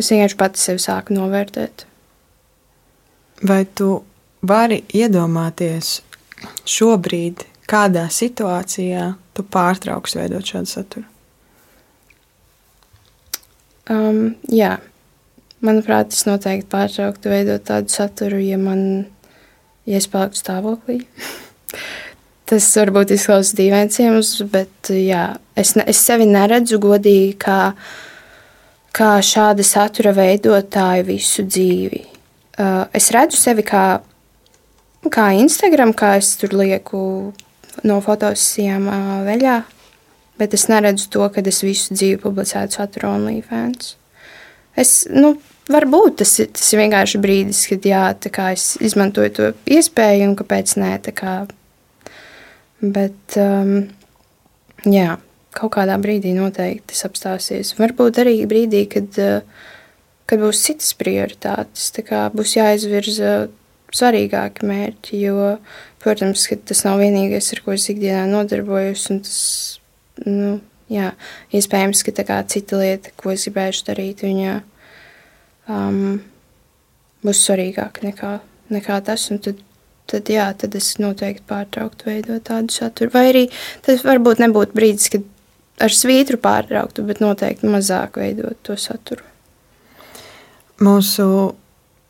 [0.00, 1.86] es vienkārši pati sevi sāku novērtēt.
[3.46, 4.00] Vai tu
[4.46, 6.00] vari iedomāties
[6.68, 11.06] šobrīd, kādā situācijā tu pārtrauks veidot šādu saturu?
[13.90, 14.78] Um, jā.
[15.60, 19.04] Manuprāt, es noteikti pārtrauktu veidot tādu saturu, ja man
[19.88, 21.00] ja es paliktu stāvoklī.
[22.50, 25.26] Tas varbūt izklausās dīvains iemesls, bet jā,
[25.58, 27.58] es, ne, es sevi neredzu godīgi kā,
[28.96, 32.02] kā šāda satura veidotāju visu dzīvi.
[32.60, 34.00] Uh, es redzu sevi kā,
[35.08, 37.02] kā Instagram, kā es tur lieku
[37.86, 39.60] no fotosijām uh, veļā,
[40.40, 43.94] bet es neredzu to, ka es visu dzīvi publicētu saturu OnlyFans.
[44.78, 45.34] Es, nu,
[45.70, 48.04] varbūt tas, tas ir vienkārši brīdis, kad jā,
[48.52, 50.92] es izmantoju to iespēju un kāpēc nē.
[51.16, 51.34] Kā.
[52.80, 53.74] Bet, um,
[54.86, 55.16] jā,
[55.56, 57.74] kaut kādā brīdī noteikti tas apstāsies.
[57.78, 59.70] Varbūt arī brīdī, kad, uh,
[60.30, 61.90] kad būs citas prioritātes,
[62.36, 63.48] būs jāizvirza
[63.94, 65.54] svarīgāki mērķi, jo,
[66.02, 69.08] protams, tas nav vienīgais, ar ko es ikdienā nodarbojos.
[69.10, 69.40] Tas,
[70.26, 70.58] nu,
[70.92, 71.12] jā,
[71.56, 74.60] iespējams, ka kā, cita lieta, ko es gribēšu darīt, viņa
[75.70, 76.20] um,
[77.26, 78.36] būs svarīgāka nekā,
[78.76, 79.26] nekā tas.
[79.46, 79.66] Tad,
[80.10, 83.12] tad, jā, tad es noteikti pārtrauktu veidot tādu saturu.
[83.14, 83.44] Vai arī
[83.86, 85.26] tas varbūt nebūtu brīdis, kad
[85.80, 89.24] ar svītru pārtrauktu, bet noteikti mazāk veidot to saturu.
[90.80, 91.26] Mūsu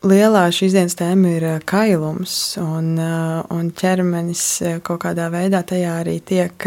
[0.07, 4.43] lielā šīs dienas tēma ir kailums, un, un ķermenis
[4.85, 6.65] kaut kādā veidā tajā arī tiek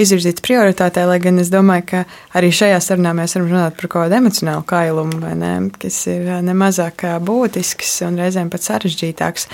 [0.00, 1.04] izvirzīts prioritātē.
[1.06, 2.02] Lai gan es domāju, ka
[2.38, 7.06] arī šajā sarunā mēs varam runāt par kaut kādu emocionālu kailumu, ne, kas ir nemazāk
[7.22, 9.46] būtisks un reizēm pat sarežģītāks.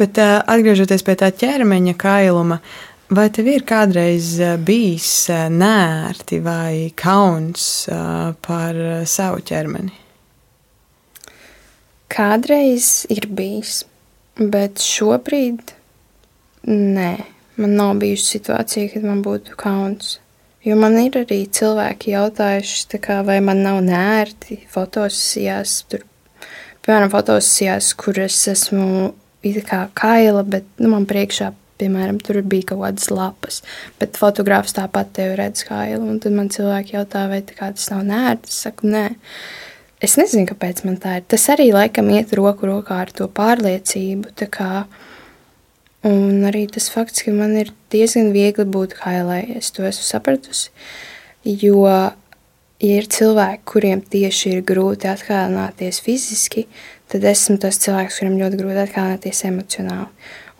[0.00, 2.62] Bet atgriežoties pie tā ķermeņa kailuma.
[3.12, 7.66] Vai tev ir kādreiz bijis nērti vai kauns
[8.46, 9.92] par savu ķermeni?
[12.08, 13.82] Kādreiz ir bijis,
[14.40, 15.74] bet šobrīd
[16.72, 17.12] nē.
[17.60, 20.16] Man nav bijusi situācija, kad man būtu kauns.
[20.64, 26.06] Jo man ir arī cilvēki jautājuši, kā, vai man nav nērti fotosijās, tur,
[26.80, 29.10] piemēram, fotosijās, kur es esmu
[29.68, 33.60] kā kaila, bet nu, man priekšā, piemēram, tur bija kaut kādas lapas,
[34.00, 38.48] bet fotogrāfs tāpat tevi redz kailu, un tad man cilvēki jautā, vai tas nav nērti,
[38.48, 39.04] es saku, nē.
[40.02, 41.26] Es nezinu, kāpēc man tā ir.
[41.30, 44.32] Tas arī laikam iet roku rokā ar to pārliecību.
[46.02, 50.72] Un arī tas fakts, ka man ir diezgan viegli būt kailai, es to esmu sapratusi.
[51.46, 52.00] Jo, ja
[52.82, 56.66] ir cilvēki, kuriem tieši ir grūti atkārtoties fiziski,
[57.12, 60.10] tad esmu tas cilvēks, kuriem ļoti grūti atkārtoties emocionāli.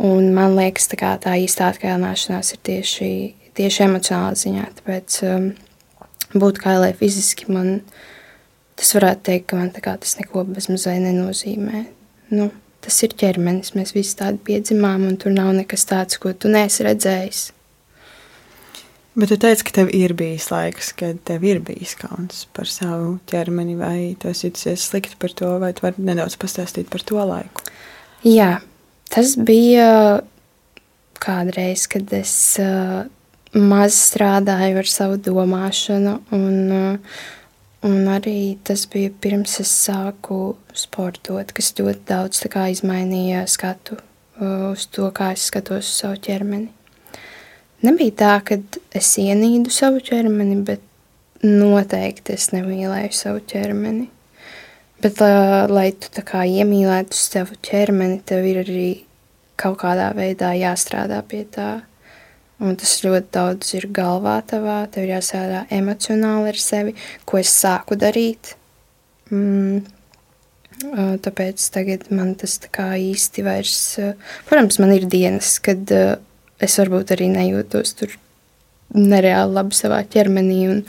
[0.02, 3.10] Un man liekas, tā, tā īstā atkārtošanās ir tieši,
[3.58, 4.64] tieši emocionāla ziņā.
[4.80, 5.52] Tāpēc um,
[6.34, 7.76] būt kailai fiziski man
[8.78, 11.84] tas varētu teikt, ka man tas neko bezmazliet nenozīmē.
[12.34, 12.50] Nu,
[12.82, 16.86] tas ir ķermenis, mēs visi tādi piedzimām, un tur nav nekas tāds, ko tu neesi
[16.86, 17.42] redzējis.
[19.12, 23.18] Bet tu teici, ka tev ir bijis laiks, kad tev ir bijis kauns par savu
[23.28, 27.20] ķermeni, vai tu esi juties slikti par to, vai tu vari nedaudz pastāstīt par to
[27.20, 27.66] laiku?
[28.24, 28.54] Jā,
[29.12, 30.22] tas bija
[31.22, 33.04] kādreiz, kad es uh,
[33.54, 37.22] maz strādāju ar savu domāšanu un uh,
[37.82, 43.96] Un arī tas bija pirms es sāku sportot, kas ļoti daudz izmainīja skatu
[44.38, 46.68] uz to, kā es skatos uz savu ķermeni.
[47.82, 48.60] Nebija tā, ka
[48.94, 50.80] es ienīdu savu ķermeni, bet
[51.42, 54.06] noteikti es nemīlēju savu ķermeni.
[55.02, 55.18] Bet,
[55.72, 58.90] lai tu tā kā iemīlētu savu ķermeni, tev ir arī
[59.58, 61.70] kaut kādā veidā jāstrādā pie tā.
[62.62, 66.94] Un tas ļoti daudz ir galvā tavā, tev ir jāsādā emocionāli ar sevi,
[67.26, 68.54] ko es sāku darīt.
[69.32, 69.82] Mm.
[71.22, 73.76] Tāpēc tagad man tas tā kā īsti vairs,
[74.48, 78.16] protams, man ir dienas, kad es varbūt arī nejūtos tur
[78.94, 80.82] nereāli labi savā ķermenī un,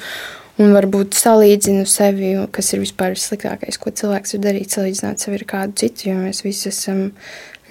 [0.61, 5.45] un varbūt salīdzinu sevi, kas ir vispār vissliktākais, ko cilvēks var darīt, salīdzināt sevi ar
[5.49, 7.05] kādu citu, jo mēs visi esam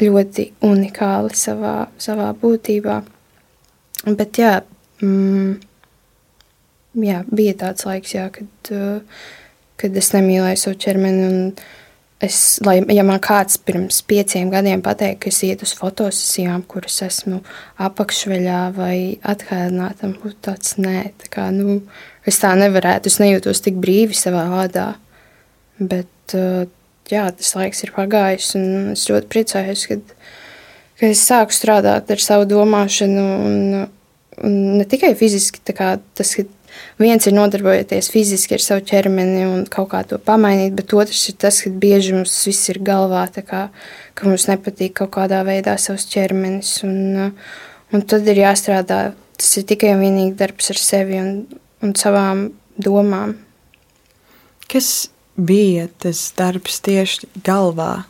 [0.03, 3.03] ļoti unikāli savā, savā būtībā.
[4.19, 4.57] Bet jā,
[5.05, 5.53] mm,
[7.07, 8.73] jā, bija tāds laiks, jā, kad,
[9.79, 11.55] kad es nemīlēju savu ķermeni
[12.23, 17.01] Es, lai, ja man kāds pirms pieciem gadiem pateikt, ka es ietu uz fotosesijām, kuras
[17.03, 17.41] esmu
[17.83, 21.81] apakšveļā vai atkārtināta, būtu tāds nē, tā kā, nu,
[22.29, 24.93] es tā nevarētu, es nejūtos tik brīvi savā ādā.
[25.83, 26.37] Bet,
[27.11, 30.17] jā, tas laiks ir pagājis, un es ļoti priecājos, kad,
[31.01, 33.87] kad es sāku strādāt ar savu domāšanu, un,
[34.43, 36.47] un ne tikai fiziski, kā tas, ka
[37.01, 41.39] viens ir nodarbojoties fiziski ar savu ķermeni un kaut kā to pamainīt, bet otrs ir
[41.43, 43.67] tas, ka bieži mums viss ir galvā, kā,
[44.15, 46.79] ka mums nepatīk kaut kādā veidā savs ķermenis.
[46.87, 47.33] Un,
[47.93, 49.03] un tad ir jāstrādā.
[49.43, 51.31] Tas ir tikai un vienīgi darbs ar sevi un,
[51.83, 52.47] un savām
[52.81, 53.37] domām.
[54.71, 58.05] Kas bija tas darbs tieši galvā?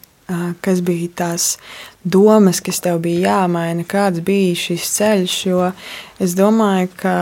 [0.65, 1.47] Kas bija tās
[2.09, 5.35] domas, kas tev bija jāmaina, kāds bija šis ceļš?
[5.51, 5.67] Jo
[6.23, 7.17] es domāju, ka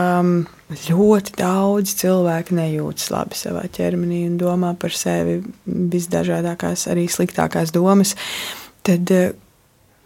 [0.71, 8.15] ļoti daudz cilvēku nejūtas labi savā ķermenī un domā par sevi visdažādākās, arī sliktākās domas.
[8.87, 9.11] Tad,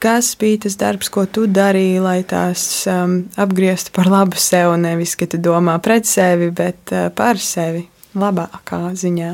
[0.06, 4.76] kas bija tas darbs, ko tu darīji, lai tās um, apgrieztu par labu sev?
[4.78, 9.32] Nevis, ka tu domā pret sevi, bet uh, par sevi labākā ziņā.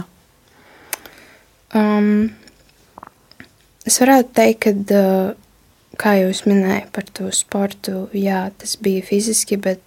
[1.76, 2.30] Um,
[3.88, 9.04] es varētu teikt, ka, uh, kā jau es minēju par to sportu, jā, tas bija
[9.10, 9.84] fiziski, bet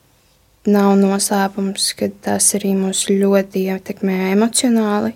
[0.69, 5.15] nav noslēpums, ka tas arī mūs ļoti ietekmē emocionāli,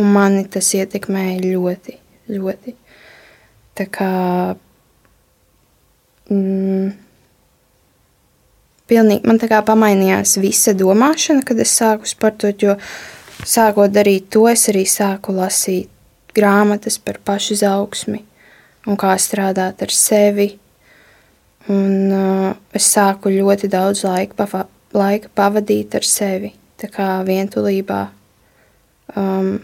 [0.00, 1.98] un mani tas ietekmēja ļoti,
[2.32, 2.74] ļoti.
[3.76, 4.08] Tā kā
[6.30, 6.92] mm,
[8.90, 12.78] pilnīgi, man tā kā pamainījās visa domāšana, kad es sāku sportot, jo
[13.46, 15.90] sākot darīt to, es arī sāku lasīt
[16.36, 18.24] grāmatas par pašu izaugsmi
[18.88, 20.52] un kā strādāt ar sevi
[21.68, 24.62] Un, uh, es sāku ļoti daudz laika, pava,
[24.96, 28.06] laika pavadīt ar sevi, tā kā vientulībā.
[29.18, 29.58] Um,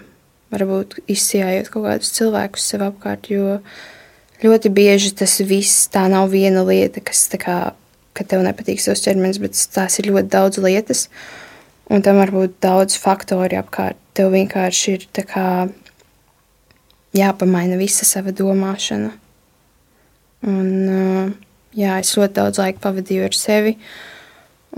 [0.52, 3.56] varbūt izsijājot kaut kādus cilvēkus sev apkārt, jo
[4.44, 7.56] ļoti bieži tas viss tā nav viena lieta, kas tā kā,
[8.16, 11.08] ka tev nepatīk savs ķermenis, bet tās ir ļoti daudz lietas,
[11.92, 13.98] un tam var būt daudz faktori apkārt.
[14.14, 15.46] Tev vienkārši ir tā kā
[17.14, 19.10] jāpamaina visa sava domāšana.
[20.44, 21.34] Un,
[21.74, 23.74] jā, es ļoti daudz laika pavadīju ar sevi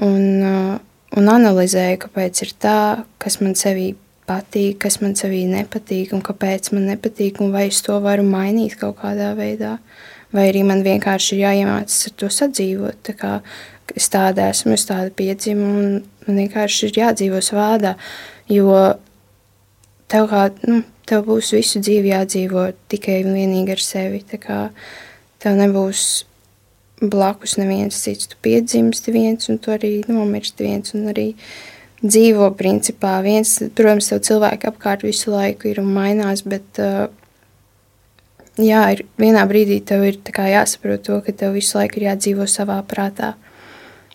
[0.04, 0.78] un,
[1.16, 2.78] un analizēju, kāpēc ir tā,
[3.22, 3.90] kas man sevī
[4.26, 8.76] patīk, kas man sevī nepatīk un kāpēc man nepatīk, un vai es to varu mainīt
[8.80, 9.76] kaut kādā veidā.
[10.34, 12.98] Vai arī man vienkārši ir jāiemācās ar to sadzīvot.
[13.06, 13.32] Tā kā
[13.94, 15.90] es tāda esmu, es tāda piedzimu, un
[16.26, 17.94] man vienkārši ir jādzīvo svādā.
[18.50, 18.74] Jo
[20.10, 24.24] tev, kā, nu, tev būs visu dzīvi jādzīvo tikai un vienīgi ar sevi.
[24.26, 24.58] Tā kā
[25.42, 26.02] tev nebūs
[27.00, 28.30] blakus neviens cits.
[28.32, 30.94] Tu piedzimsti viens, un tu arī nomirsti viens.
[30.96, 31.32] Un arī
[32.02, 33.56] dzīvo principā viens.
[33.76, 37.08] Protams, tev cilvēki apkārt visu laiku ir un mainās, bet uh,
[38.60, 42.78] jā, ir, vienā brīdī tev ir jāsaprot to, ka tev visu laiku ir jādzīvo savā
[42.86, 43.34] prātā.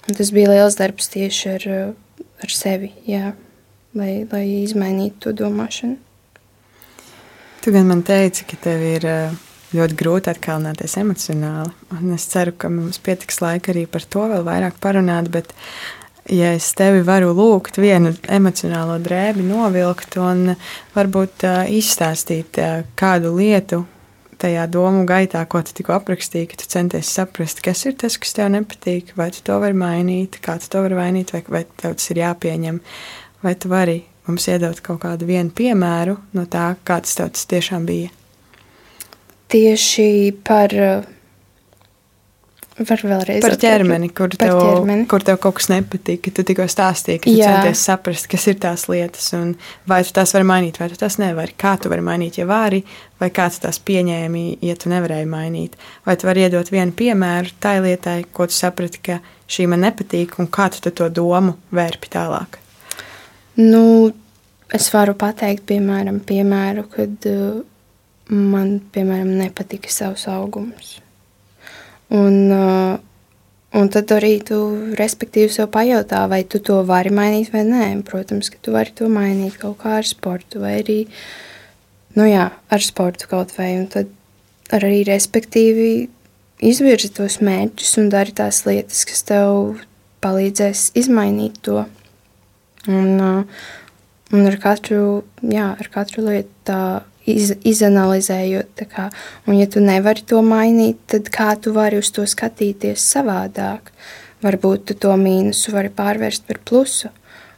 [0.07, 3.35] Un tas bija liels darbs tieši ar, uh, ar sevi, jā,
[3.97, 5.97] lai, lai izmainītu to domāšanu.
[7.61, 11.71] Tu gan man teici, ka tev ir uh ļoti grūti atkalnāties emocionāli.
[11.95, 15.31] Un es ceru, ka mums pietiks laika arī par to vēl vairāk parunāt.
[15.31, 15.53] Bet,
[16.31, 20.53] ja es tevi varu lūgt, vienu emocionālo drēbi novilkt un
[20.95, 23.83] varbūt uh, izstāstīt uh, kādu lietu
[24.41, 28.33] tajā domu gaitā, ko tu tikko aprakstīji, ka tu centies saprast, kas ir tas, kas
[28.37, 31.93] tev nepatīk, vai tu to vari mainīt, kā tu to vari mainīt, vai, vai tev
[31.99, 32.79] tas ir jāpieņem,
[33.45, 37.45] vai tu vari mums iedot kaut kādu vienu piemēru no tā, kā tas tev tas
[37.53, 38.09] tiešām bija
[39.51, 40.77] tieši par.
[42.81, 45.05] Var vēlreiz par ķermeni, kur, par tev, ķermeni.
[45.11, 46.31] kur tev kaut kas nepatīk.
[46.33, 49.53] Tu tikko stāstīji, ka centies saprast, kas ir tās lietas, un
[49.89, 51.53] vai tu tās vari mainīt, vai tu tās nevari.
[51.59, 52.81] Kā tu vari mainīt, ja vari,
[53.21, 55.77] vai kā tu tās pieņēmi, ja tu nevarēji mainīt.
[56.07, 59.19] Vai tu vari iedot vienu piemēru tai lietai, ko tu saprati, ka
[59.51, 62.57] šī man nepatīk, un kā tu to domu vērpi tālāk.
[63.59, 63.83] Nu,
[64.73, 67.61] es varu pateikt, piemēram, piemēru, kad uh,
[68.31, 70.99] man, piemēram, nepatika savs augums.
[72.11, 72.99] Un, uh,
[73.79, 74.59] un tad arī tu
[74.99, 77.85] respektīvi sev pajautā, vai tu to vari mainīt vai nē.
[78.07, 80.99] Protams, ka tu vari to mainīt kaut kā ar sportu vai arī,
[82.19, 83.73] nu jā, ar sportu kaut vai.
[83.79, 84.11] Un tad
[84.75, 86.09] arī respektīvi
[86.61, 89.81] izvirzi tos mērķus un dari tās lietas, kas tev
[90.21, 91.85] palīdzēs izmainīt to.
[92.89, 93.45] Un,
[94.31, 96.81] un ar, katru, jā, ar katru lietu tā
[97.29, 99.09] iz, izanalizējot, kā,
[99.47, 103.91] un ja tu nevari to mainīt, tad kā tu vari uz to skatīties savādāk?
[104.41, 107.11] Varbūt tu to mīnusu vari pārvērst par plusu,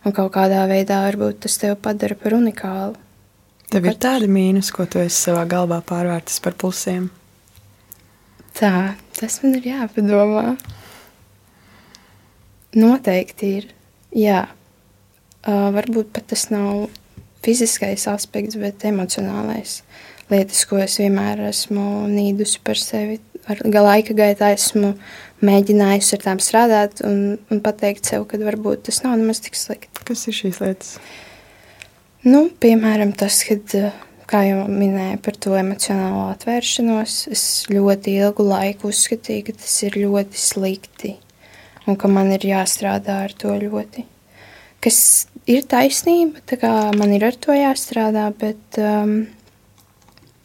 [0.04, 2.98] un kaut kādā veidā varbūt tas tev padara par unikālu.
[3.72, 7.08] Tev ir tādi mīnus, ko tu esi savā galvā pārvērtis par plusiem?
[8.54, 10.58] Tā, tas man ir jāpadomā.
[12.78, 13.72] Noteikti ir.
[14.14, 16.86] Jā, uh, varbūt pat tas nav
[17.44, 19.82] fiziskais aspekts, bet emocionālais.
[20.32, 23.20] Lietas, ko es vienmēr esmu nīdusi par sevi.
[23.52, 24.94] Ar laika gaitā esmu
[25.44, 30.06] mēģinājusi ar tām strādāt un, un pateikt sev, ka varbūt tas nav nemaz tik slikti.
[30.08, 30.96] Kas ir šīs lietas?
[32.24, 33.76] Nu, piemēram, tas, kad,
[34.32, 40.00] kā jau minēju par to emocionālo atvēršanos, es ļoti ilgu laiku uzskatīju, ka tas ir
[40.06, 41.18] ļoti slikti
[41.84, 44.06] un ka man ir jāstrādā ar to ļoti.
[44.84, 45.00] Kas
[45.50, 49.16] ir taisnība, tā kā man ir ar to jāstrādā, bet um,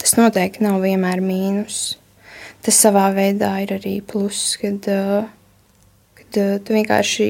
[0.00, 1.98] tas noteikti nav vienmēr mīnus.
[2.64, 5.28] Tas savā veidā ir arī pluss, kad, uh,
[6.18, 7.28] kad uh, tu vienkārši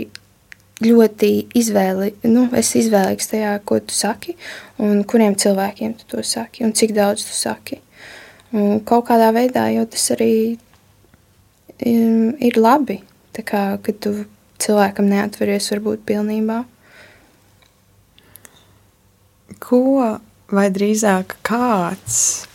[0.84, 4.36] ļoti izvēli, nu, esi izvēlīgs tajā, ko tu saki,
[4.82, 7.80] un kuriem cilvēkiem tu to saki, un cik daudz tu saki.
[8.54, 10.32] Un kaut kādā veidā jau tas arī
[11.84, 13.02] um, ir labi.
[13.38, 14.10] Kā, kad tu
[14.58, 16.64] cilvēkam neatveries varbūt pilnībā.
[19.62, 19.82] Ko
[20.54, 22.46] vai drīzāk kāds,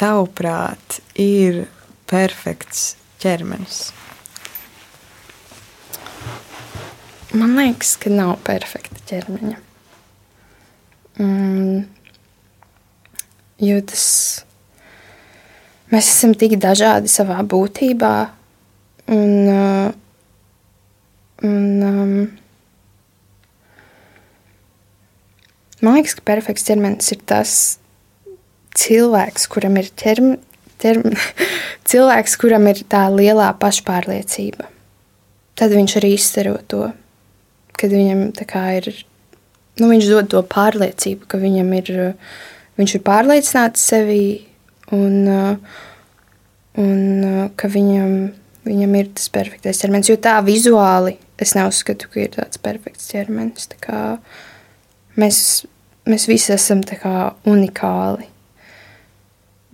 [0.00, 1.66] tavuprāt, ir
[2.10, 3.90] perfekts ķermenis?
[7.36, 9.60] Man liekas, ka nav perfekta ķermeņa.
[11.20, 11.84] Mm,
[13.64, 14.06] jo tas
[15.92, 18.16] mēs esam tik dažādi savā būtībā,
[19.12, 19.94] un uh,
[21.42, 22.38] Un, um,
[25.84, 27.56] man liekas, ka perfekts ķermenis ir tas
[28.76, 30.36] cilvēks, kuram ir ķerm,
[30.82, 31.16] ķerm,
[31.90, 34.70] cilvēks, kuram ir tā lielā pašpārliecība.
[35.56, 36.90] Tad viņš arī izstaro to,
[37.80, 38.28] kad viņam
[38.76, 38.90] ir.
[39.76, 41.92] Nu, viņš dod to pārliecību, ka viņam ir,
[42.80, 44.46] viņš ir pārliecināts sevi
[44.96, 45.28] un,
[46.80, 47.00] un
[47.60, 48.14] ka viņam,
[48.68, 50.12] viņam ir tas perfektais ķermenis.
[50.12, 53.68] Jo tā vizuāli es neuzskatu, ka ir tāds perfekts ķermenis.
[53.72, 53.80] Tā
[55.20, 55.66] mēs,
[56.08, 56.82] mēs visi esam
[57.44, 58.28] unikāli.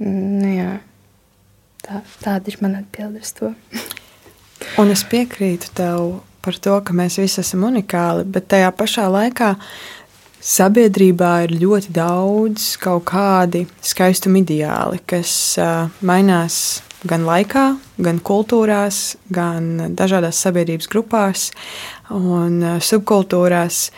[0.02, 0.76] Nu, jā,
[1.85, 3.52] tā, tāda ir mana atbilde uz to.
[4.81, 9.52] Un es piekrītu tev par to, ka mēs visi esam unikāli, bet tajā pašā laikā
[10.42, 17.66] sabiedrībā ir ļoti daudz kaut kādi skaistuma ideāli, kas uh, mainās gan laikā,
[18.02, 21.50] gan kultūrās, gan dažādās sabiedrības grupās
[22.11, 23.90] un uh, subkultūrās.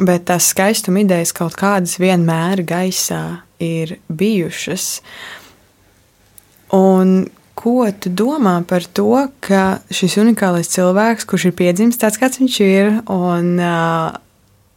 [0.00, 5.02] Bet tās skaistuma idejas kaut kādas vienmēr gaisā ir bijušas.
[6.72, 7.28] Un
[7.58, 12.60] ko tu domā par to, ka šis unikālais cilvēks, kurš ir piedzimis tāds, kāds viņš
[12.64, 14.16] ir, un uh,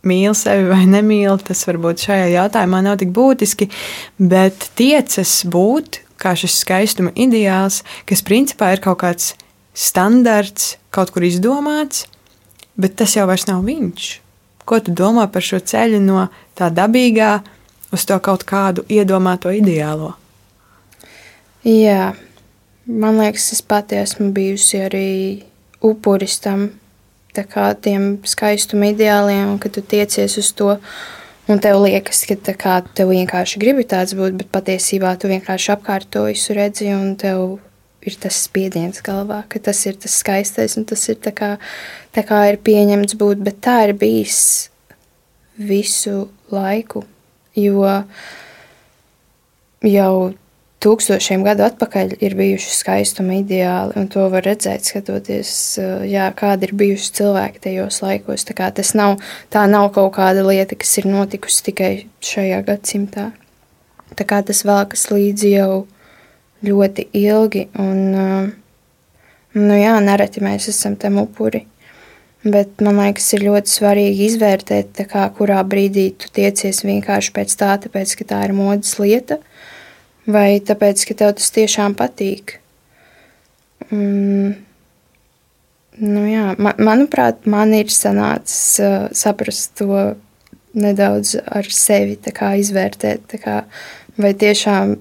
[0.05, 3.69] mīl sevi vai nemīl, tas varbūt šajā jautājumā nav tik būtiski,
[4.19, 9.33] bet tiecas būt kā šis skaistuma ideāls, kas principā ir kaut kāds
[9.75, 12.05] standarts, kaut kur izdomāts,
[12.79, 14.24] bet tas jau vairs nav viņš.
[14.65, 17.31] Ko tu domā par šo ceļu no tā dabīgā
[17.93, 20.13] uz to kaut kādu iedomāto ideālo?
[21.65, 22.13] Jā,
[22.85, 25.11] man liekas, es pati esmu bijusi arī
[25.85, 26.69] upuris tam,
[27.35, 30.73] kā tiem skaistuma ideāliem, kad tu tiecies uz to
[31.45, 36.09] Un tev liekas, ka kā, tev vienkārši gribi tāds būt, bet patiesībā tu vienkārši apkārt
[36.09, 37.59] to visu redzi, un tev
[38.05, 41.55] ir tas spiediens galvā, ka tas ir tas skaistais, un tas ir tā kā,
[42.15, 44.69] tā kā ir pieņemts būt, bet tā ir bijis
[45.57, 47.05] visu laiku,
[47.55, 47.85] jo
[49.85, 50.15] jau
[50.85, 55.49] tūkstošiem gadu atpakaļ ir bijuši skaistuma ideāli, un to var redzēt, skatoties,
[55.81, 58.45] eh, jā, kādi ir bijuši cilvēki tajos laikos.
[58.45, 59.17] Tā, tas nav,
[59.49, 63.31] tā nav kaut kāda lieta, kas ir notikusi tikai šajā gadsimtā.
[64.15, 65.87] Tā kā tas velkas līdzi jau
[66.67, 68.51] ļoti ilgi, un, eh,
[69.55, 71.65] nu jā, nereti mēs esam tam upuri.
[72.45, 77.71] Bet man liekas, ir ļoti svarīgi izvērtēt, kā, kurā brīdī tu tiecies vienkārši pēc tā,
[77.81, 79.55] tāpēc, ka tā ir modes lieta, uh,
[80.29, 82.59] vai tāpēc, ka tev tas tiešām patīk.
[83.91, 84.55] Mm.
[85.95, 90.15] Nu, jā, man, manuprāt, man ir sanācis uh, saprast to
[90.75, 93.61] nedaudz ar sevi, izvērtēt, kā,
[94.19, 94.97] vai, tiešām,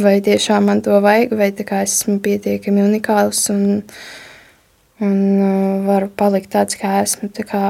[0.00, 3.82] vai tiešām man to vajag, vai es esmu pietiekami unikāls un,
[5.02, 7.28] un uh, varu palikt tāds, kā esmu.
[7.34, 7.62] Tā kā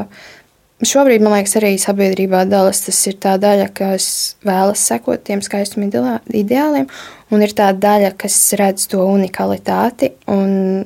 [0.87, 5.89] šobrīd, man liekas, arī sabiedrībā dalas tas ir tā daļa, kas vēlas sekot tiem skaistuma
[6.31, 6.89] ideāliem,
[7.31, 10.85] un ir tā daļa, kas redz to unikalitāti, un,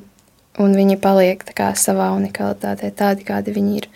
[0.58, 3.90] un viņi paliek kā, savā unikalitātē, tādi, kādi viņi ir.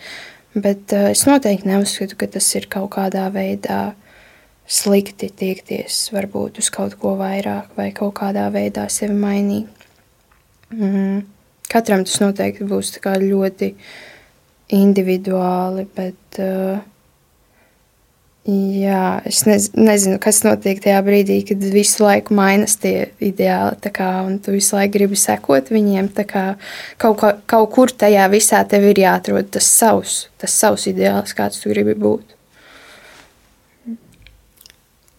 [0.51, 3.95] Bet uh, es noteikti neuzskatu, ka tas ir kaut kādā veidā
[4.71, 9.87] slikti tiekties varbūt uz kaut ko vairāk vai kaut kādā veidā sevi mainīt.
[10.71, 11.25] Mm.
[11.71, 13.73] Katram tas noteikti būs ļoti
[14.71, 16.79] individuāli, bet uh,
[18.47, 24.09] jā, es nez, nezinu, kas notiek tajā brīdī, kad visu laiku mainās tie ideāli, kā,
[24.25, 26.11] un tu visu laiku gribi sekot viņiem.
[26.27, 26.45] Kā,
[26.97, 31.61] kaut, kā, kaut kur tajā visā tev ir jāatrod tas savs, tas savs ideāls, kāds
[31.61, 32.37] tu gribi būt.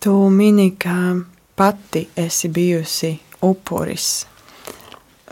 [0.03, 1.17] Tu mini, ka
[1.55, 4.27] pati esi bijusi upuris.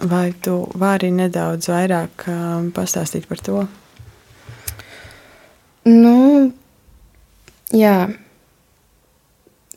[0.02, 3.64] Vai tu vari nedaudz vairāk um, pastāstīt par to?
[5.90, 6.52] Nu,
[7.74, 7.96] jā.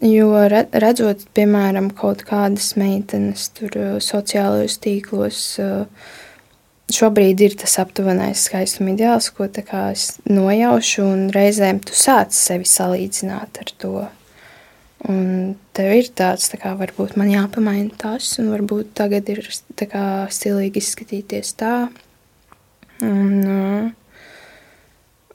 [0.05, 6.09] Jo redzot, piemēram, kaut kādas meitenes tur uh, sociālajos tīklos, uh,
[6.93, 13.65] šobrīd ir tas aptuvenais skaistuma ideāls, ko es nojaušu, un reizēm tu sāc sevi salīdzināt
[13.65, 14.11] ar to.
[15.11, 19.41] Un tev ir tāds, tā kā varbūt man jāpamaina tas, un varbūt tagad ir
[19.75, 21.73] kā stilīgi izskatīties tā.
[23.03, 23.89] Un, uh,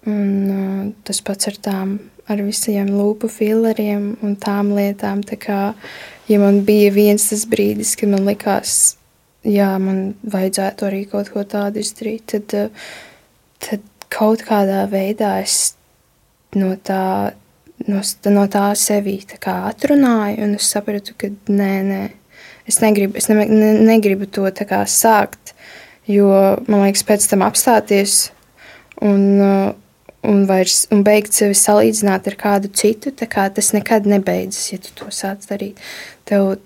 [0.08, 1.98] un uh, tas pats ar tām,
[2.32, 5.20] ar visiem lūpu filleriem un tām lietām.
[5.28, 5.58] Tā kā,
[6.30, 8.96] ja man bija viens tas brīdis, kad man likās,
[9.44, 12.88] jā, man vajadzētu arī kaut ko tādu izdarīt, tad, uh,
[13.68, 15.74] tad kaut kādā veidā es
[16.56, 17.34] no tā
[17.86, 18.00] no,
[18.34, 22.00] no tā sevi tā atrunāju, un es sapratu, ka nē, nē,
[22.68, 24.48] es negribu, es ne, ne, negribu to
[24.90, 25.54] sākt,
[26.08, 26.28] jo
[26.66, 28.30] man liekas, pēc tam apstāties
[29.00, 29.40] un,
[30.22, 34.94] un, vairs, un beigt sevi salīdzināt ar kādu citu, kā tas nekad nebeidzas, ja tu
[34.98, 35.78] to sāc darīt.
[36.28, 36.58] Tev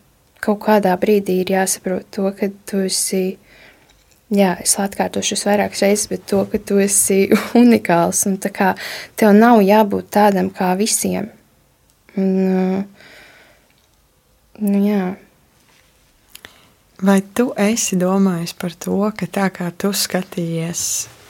[0.42, 3.38] kaut kādā brīdī ir jāsaprot to, ka tu esi
[4.32, 7.26] Jā, es atkārtošu vairākas reizes, bet to, ka tu esi
[7.60, 8.72] unikāls un kā,
[9.20, 11.28] tev nav jābūt tādam kā visiem.
[12.16, 13.10] Un, uh,
[14.60, 15.10] nu, jā.
[17.02, 20.84] Vai tu esi domājis par to, ka tā kā tu skatījies,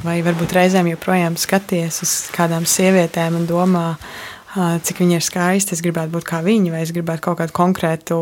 [0.05, 3.87] vai varbūt reizēm joprojām skaties uz kādām sievietēm un domā,
[4.53, 8.19] cik viņa ir skaista, es gribētu būt kā viņa, vai es gribētu kaut kādu konkrētu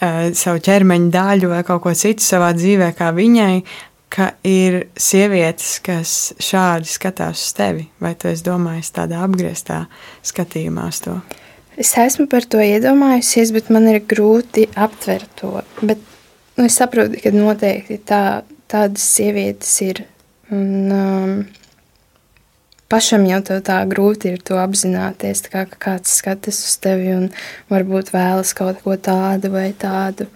[0.00, 3.64] savu ķermeņa daļu vai kaut ko citu savā dzīvē, kā viņai,
[4.10, 9.84] ka ir sievietes, kas šādi skatās uz tevi, vai tu esi domājis tādā apgrieztā
[10.26, 11.16] skatījumā uz to?
[11.80, 15.52] Es esmu par to iedomājusies, bet man ir grūti aptvert to.
[15.80, 16.02] Bet,
[16.58, 20.02] nu, es saprotu, ka noteikti tā, tādas sievietes ir.
[20.50, 21.36] Un, um,
[22.90, 27.30] pašam jau tā grūti ir to apzināties, kā, ka kāds skatās uz tevi un
[27.70, 30.26] varbūt vēlas kaut ko tādu vai tādu.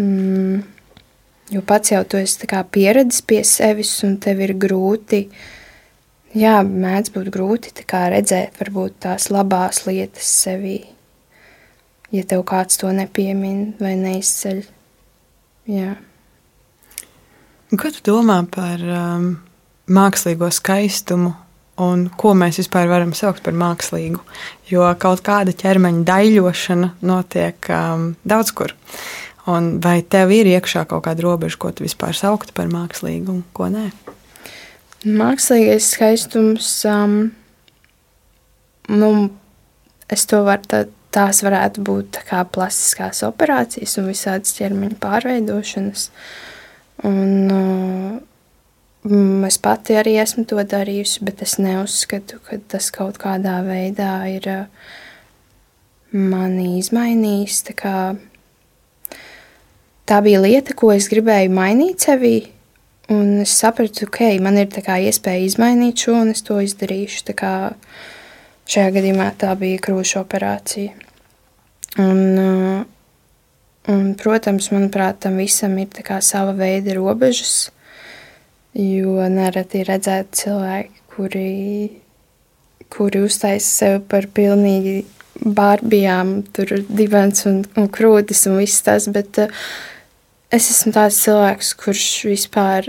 [0.00, 0.77] Mm
[1.48, 5.22] Jo pats jau tu esi pieredzis pie sevis, un tev ir grūti,
[6.36, 10.82] jā, mēdz būt grūti redzēt, varbūt tās labās lietas sevī,
[12.12, 14.62] ja tev kāds to nepiemin vai neizceļ.
[15.68, 15.96] Jā.
[17.68, 19.26] Ko tu domā par um,
[19.92, 21.34] mākslīgo skaistumu
[21.84, 24.20] un ko mēs vispār varam saukt par mākslīgu?
[24.68, 28.72] Jo kaut kāda ķermeņa daļošana notiek um, daudz kur.
[29.48, 33.42] Un vai tev ir iekšā kaut kāda robeža, ko tu vispār sauktu par mākslīgu un
[33.56, 33.86] ko nē?
[35.08, 37.30] Mākslīgais skaistums, um,
[38.90, 39.10] nu,
[40.10, 40.82] es to varu, tā,
[41.14, 46.08] tās varētu būt kā plastiskās operācijas un visādas ķermeņa pārveidošanas.
[47.08, 53.62] Un, uh, es pati arī esmu to darījusi, bet es neuzskatu, ka tas kaut kādā
[53.64, 54.90] veidā ir uh,
[56.12, 57.62] mani izmainījis.
[57.70, 57.94] Tā kā
[60.08, 62.36] tā bija lieta, ko es gribēju mainīt sevī.
[63.12, 67.32] Un es sapratu, ka okay, man ir iespēja izmainīt šo, un es to izdarīšu.
[68.68, 70.92] Šajā gadījumā tā bija krūšu operācija.
[72.04, 72.82] Un, uh,
[73.88, 75.88] un, protams, manuprāt, tam visam ir
[76.20, 77.70] sava veida robežas.
[78.76, 81.52] Jo nereti ir redzēti cilvēki, kuri,
[82.92, 84.98] kuri uztaisa sevi par pilnīgi
[85.40, 89.08] bārbijām, tur divans un, un krūtis un viss tas.
[89.08, 89.48] Bet, uh,
[90.54, 92.88] es esmu tāds cilvēks, kurš vispār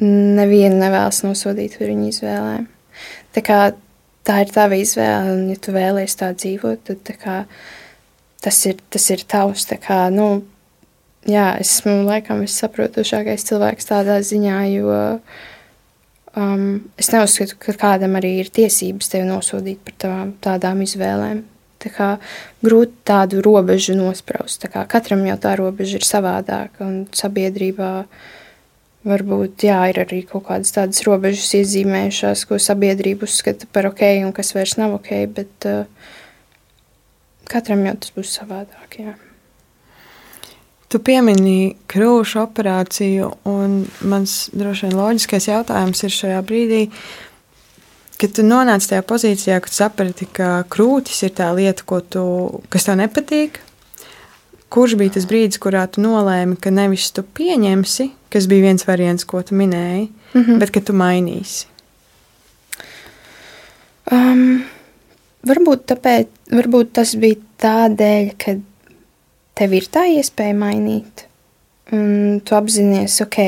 [0.00, 2.66] nevienu nevēlas nosodīt par viņu izvēlēm.
[3.34, 3.58] Tā, kā,
[4.26, 7.38] tā ir tava izvēle, un ja tu vēlies tā dzīvot, tad kā,
[8.44, 9.66] tas, ir, tas ir tavs.
[9.82, 10.44] Kā, nu,
[11.30, 15.00] jā, es esmu laikam vissaprotošākais cilvēks tādā ziņā, jo
[16.36, 16.68] um,
[17.00, 21.44] es neuzskatu, ka kādam arī ir tiesības tevi nosodīt par tavām, tādām izvēlēm.
[21.84, 22.08] Tā kā
[22.64, 24.64] grūti tādu robežu nospraust.
[24.72, 27.90] Kā katram jau tā robeža ir savādāka, un sabiedrībā
[29.04, 34.32] varbūt jā, ir arī kaut kādas tādas robežas iezīmējušās, ko sabiedrība uzskata par ok, un
[34.36, 35.84] kas vairs nav ok, bet uh,
[37.50, 38.98] katram jau tas būs savādāk.
[39.02, 39.14] Jā.
[40.88, 46.82] Tu piemini krūšu operāciju, un mans droši vien loģiskais jautājums ir šajā brīdī,
[48.20, 52.24] kad tu nonāc tajā pozīcijā, kad saprati, ka krūtis ir tā lieta, tu,
[52.72, 53.60] kas tev nepatīk.
[54.74, 59.26] Kurš bija tas brīdis, kurā tu nolēmi, ka nevis tu pieņemsi, kas bija viens variants,
[59.28, 60.58] ko tu minēji, mm -hmm.
[60.58, 61.66] bet ka tu mainīsi?
[64.12, 64.64] Um,
[65.46, 68.56] varbūt, tāpēc, varbūt tas bija tādēļ, ka
[69.54, 71.26] tev ir tā iespēja mainīt.
[71.92, 73.38] Un tu apzinājies, ok,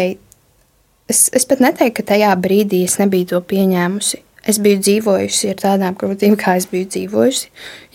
[1.09, 4.26] es, es pat neteiktu, ka tajā brīdī es nebiju to pieņēmusi.
[4.47, 7.49] Es biju dzīvojusi ar tādām grūtībām, kā es biju dzīvojusi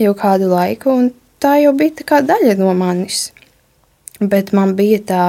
[0.04, 3.30] jau kādu laiku, un tā jau bija tā daļa no manis.
[4.22, 5.26] Bet man bija tā,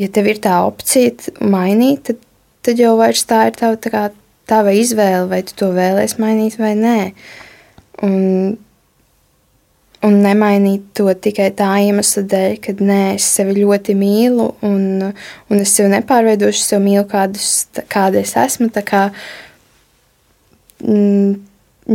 [0.00, 2.22] ja tev ir tā opcija mainīt, tad,
[2.64, 2.94] tad jau
[3.28, 4.04] tā ir tava, tā kā,
[4.48, 6.98] tava izvēle, vai tu to vēlēsies mainīt vai nē.
[8.04, 8.14] Un
[10.04, 14.84] un nemainīt to tikai tā iemesla dēļ, ka nē, es sevi ļoti mīlu un,
[15.48, 17.50] un es sevi nepārveidošu, es sevi mīlu kādus,
[17.92, 18.68] kāda es esmu.
[18.84, 19.06] Kā,
[20.84, 21.34] mm,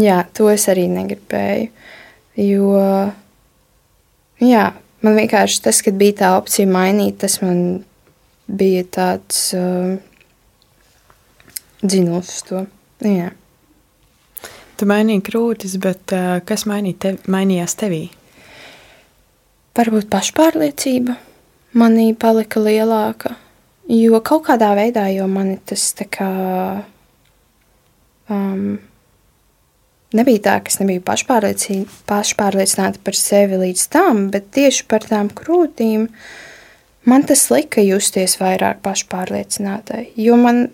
[0.04, 1.70] jā, to es arī negribēju.
[2.40, 2.74] Jo
[4.44, 4.66] jā,
[5.04, 7.84] man vienkārši tas, kad bija tā opcija mainīt, tas man
[8.50, 9.98] bija tāds uh,
[11.84, 12.64] dzinuls uz to.
[13.06, 13.32] Jā.
[14.80, 18.06] Tu mainīji krūtis, bet uh, kas mainīja tev, mainījās tevī?
[19.80, 21.16] Varbūt pašpārliecība
[21.80, 23.36] manī palika lielāka.
[23.90, 26.30] Jo kaut kādā veidā, jo man tas tā kā.
[28.30, 28.78] Um,
[30.16, 36.08] nebija tā, ka es nebiju pašpārliecināta par sevi līdz tam, bet tieši par tām krūtīm
[37.10, 40.12] man tas lika justies vairāk pašpārliecinātai.
[40.20, 40.68] Jo man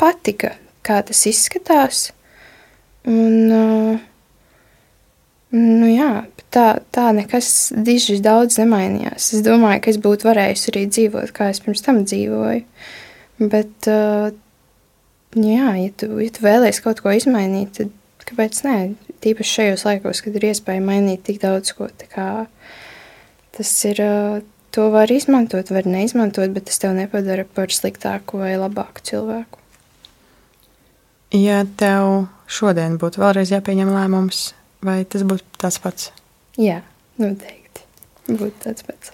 [0.00, 0.54] patika,
[0.86, 2.10] kā tas izskatās.
[3.08, 4.00] Un, uh,
[5.56, 6.12] nu jā,
[6.52, 9.32] tā, tā nekas diži daudz nemainījās.
[9.36, 12.64] Es domāju, ka es būtu varējusi arī dzīvot, kā es pirms tam dzīvoju.
[13.40, 14.32] Bet, uh,
[15.38, 18.76] jā, ja tu, ja tu vēlēsies kaut ko izmainīt, tad kāpēc nē?
[19.20, 21.90] Tīpaši šajos laikos, kad ir iespēja mainīt tik daudz ko.
[23.50, 24.00] Tas ir,
[24.72, 29.60] to var izmantot, var neizmantot, bet tas tev nepadara par sliktāku vai labāku cilvēku.
[31.36, 34.48] Ja tev šodien būtu vēlreiz jāpieņem lēmums,
[34.82, 36.10] vai tas būtu tas pats?
[36.58, 36.80] Jā,
[37.20, 37.84] noteikti.
[38.30, 39.12] Būtu tas pats.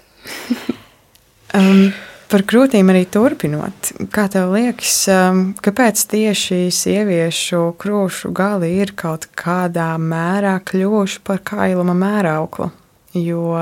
[1.59, 1.91] um,
[2.31, 3.93] par krūtīm arī turpinot.
[4.15, 11.43] Kā tev liekas, um, kāpēc tieši sieviešu krūšu gali ir kaut kādā mērā kļuvuši par
[11.47, 12.71] kailuma mērauklu?
[13.17, 13.55] Jo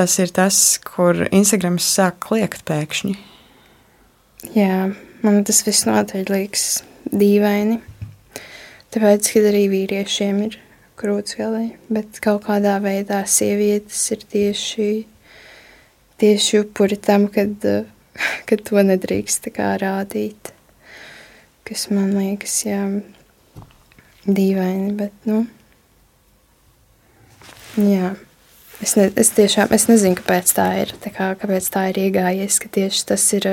[0.00, 3.16] tas ir tas, kur Instagrams sāk kliegt pēkšņi.
[4.56, 4.88] Jā,
[5.20, 6.66] man tas viss noteikti liekas
[7.12, 7.80] dīvaini.
[8.90, 10.56] Tāpēc, kad arī vīriešiem ir
[11.00, 14.88] krūtsgalī, bet kaut kādā veidā sievietes ir tieši,
[16.20, 17.66] tieši upuri tam, kad,
[18.48, 20.52] kad to nedrīkst kā rādīt.
[21.68, 22.82] Kas man liekas, jā,
[24.26, 25.44] dīvaini, bet, nu,
[27.78, 28.16] jā.
[28.80, 30.94] Es, ne, es tiešām es nezinu, kāpēc tā ir.
[31.04, 33.46] Tā kā, kāpēc tā ir iegājies, ka tieši tas ir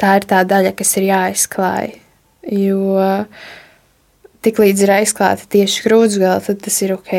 [0.00, 1.96] tā, ir tā daļa, kas ir jāizklāj
[2.48, 3.04] Jo
[4.46, 7.12] tiklīdz ir aizklāta tieši krūtsgala, tad tas ir ok.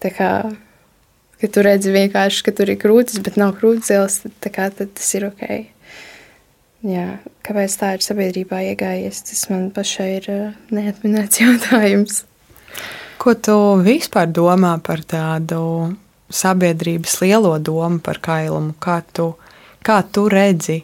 [0.00, 0.30] Tā kā,
[1.40, 5.08] kad tu redzi vienkārši, ka tur ir krūtis, bet nav krūtsgals, tad, kā, tad tas
[5.16, 5.44] ir ok.
[6.86, 7.06] Jā,
[7.44, 10.28] kāpēc tā ir sabiedrībā iegājies, tas man pašai ir
[10.72, 12.22] neatminēts jautājums.
[13.20, 15.60] Ko tu vispār domā par tādu
[16.32, 18.72] sabiedrības lielo domu par kailumu?
[18.80, 19.34] Kā tu,
[19.84, 20.78] kā tu redzi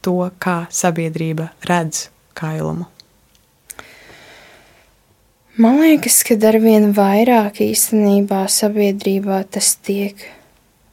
[0.00, 2.06] to, kā sabiedrība redz
[2.38, 2.91] kailumu?
[5.60, 10.22] Man liekas, ka ar vien vairāk īstenībā sabiedrībā tas tiek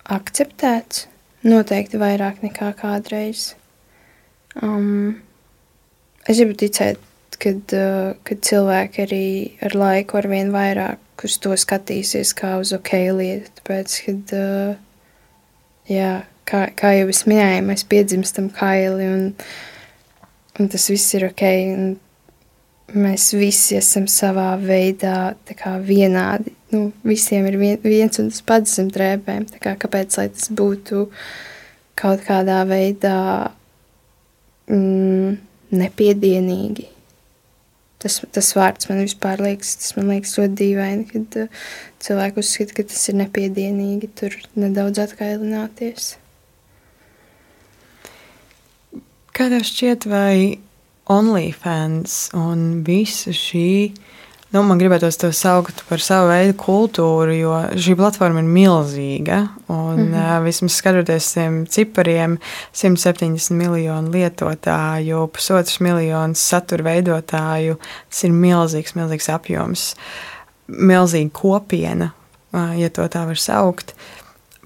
[0.04, 1.06] akceptēts.
[1.48, 3.54] Noteikti vairāk nekā kādreiz.
[4.60, 5.22] Um,
[6.28, 7.00] es gribu ticēt,
[7.40, 9.30] kad, uh, kad cilvēki arī
[9.64, 13.56] ar laiku ar vien vairāk uz to skatīsies kā uz ok lietu.
[13.62, 14.76] Tāpēc, kad, uh,
[15.88, 16.12] jā,
[16.44, 19.26] kā, kā jau es minēju, mēs piedzimstam kaili un,
[20.60, 21.48] un tas viss ir ok.
[21.80, 21.90] Un
[22.94, 25.34] mēs visi esam savā veidā
[25.86, 26.56] vienādi.
[26.74, 29.48] Nu, visiem ir vien, viens un tas pats zem drēbēm.
[29.62, 31.08] Kā, kāpēc tas būtu
[32.00, 33.18] kaut kādā veidā
[34.70, 35.36] mm,
[35.74, 36.90] nepiedienīgi?
[38.00, 41.68] tas, tas vārds man vispār liekas, tas man liekas ļoti dīvaini, kad uh,
[42.04, 46.14] cilvēki uzskata, ka tas ir nepiedienīgi tur nedaudz atkailināties.
[49.36, 50.60] Kā tev šķiet, vai
[51.10, 53.70] OnlyFans un visa šī
[54.50, 59.38] Nu, man gribētos to saukt par savu veidu kultūru, jo šī platforma ir milzīga.
[59.68, 60.40] Un, mm -hmm.
[60.40, 62.40] uh, vismaz skatoties tiem cipariem,
[62.74, 67.78] 170 miljonu lietotāju, pusotrs miljonus satura veidotāju,
[68.10, 69.96] tas ir milzīgs, milzīgs apjoms,
[70.68, 72.10] milzīga kopiena,
[72.54, 73.94] uh, ja tā var saukt.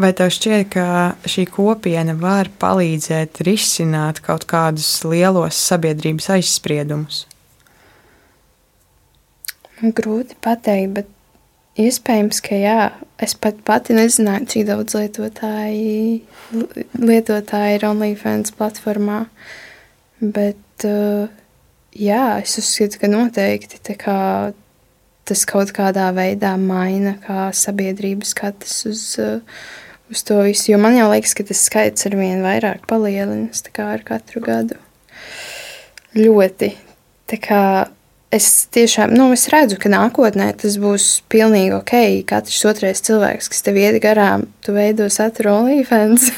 [0.01, 0.85] Vai tev šķiet, ka
[1.29, 7.27] šī kopiena var palīdzēt risināt kaut kādus lielos sabiedrības aizspriedumus?
[9.83, 11.11] Grūti pateikt, bet
[11.77, 12.79] iespējams, ka jā.
[13.21, 16.23] Es pat pati nezināju, cik daudz lietotāji,
[16.97, 19.23] lietotāji ir OnlyFans platformā.
[20.23, 21.29] Bet uh,
[21.93, 24.17] jā, es uzskatu, ka noteikti kā,
[25.33, 29.41] tas kaut kādā veidā maina kā sabiedrības skatas uz, uh,
[30.13, 30.69] uz to visu.
[30.71, 34.77] Jo man jau liekas, ka tas skaits ar vien vairāk palielinās ar katru gadu.
[36.13, 36.69] Ļoti.
[37.31, 37.63] Tā kā
[38.33, 41.95] es tiešām nu, es redzu, ka nākotnē tas būs pilnīgi ok.
[42.29, 46.29] Katrs otrais cilvēks, kas tev iet garām, tu veido saturu OnlyFans.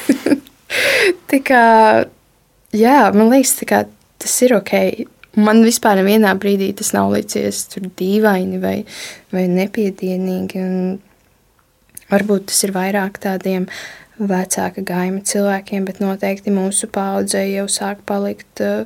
[1.31, 1.65] tā kā,
[2.71, 3.83] jā, man liekas, kā,
[4.23, 4.75] tas ir ok.
[5.35, 8.77] Man vispār nevienā brīdī tas nav licies dīvaini vai,
[9.35, 10.63] vai nepiedienīgi.
[10.63, 13.67] Un varbūt tas ir vairāk tādiem
[14.15, 18.85] vecāka gaima cilvēkiem, bet noteikti mūsu paudzei jau sāk palikt uh,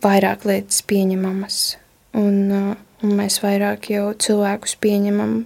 [0.00, 1.58] vairāk lietas pieņemamas
[2.16, 2.70] un, uh,
[3.04, 5.42] un mēs vairāk jau cilvēkus pieņemam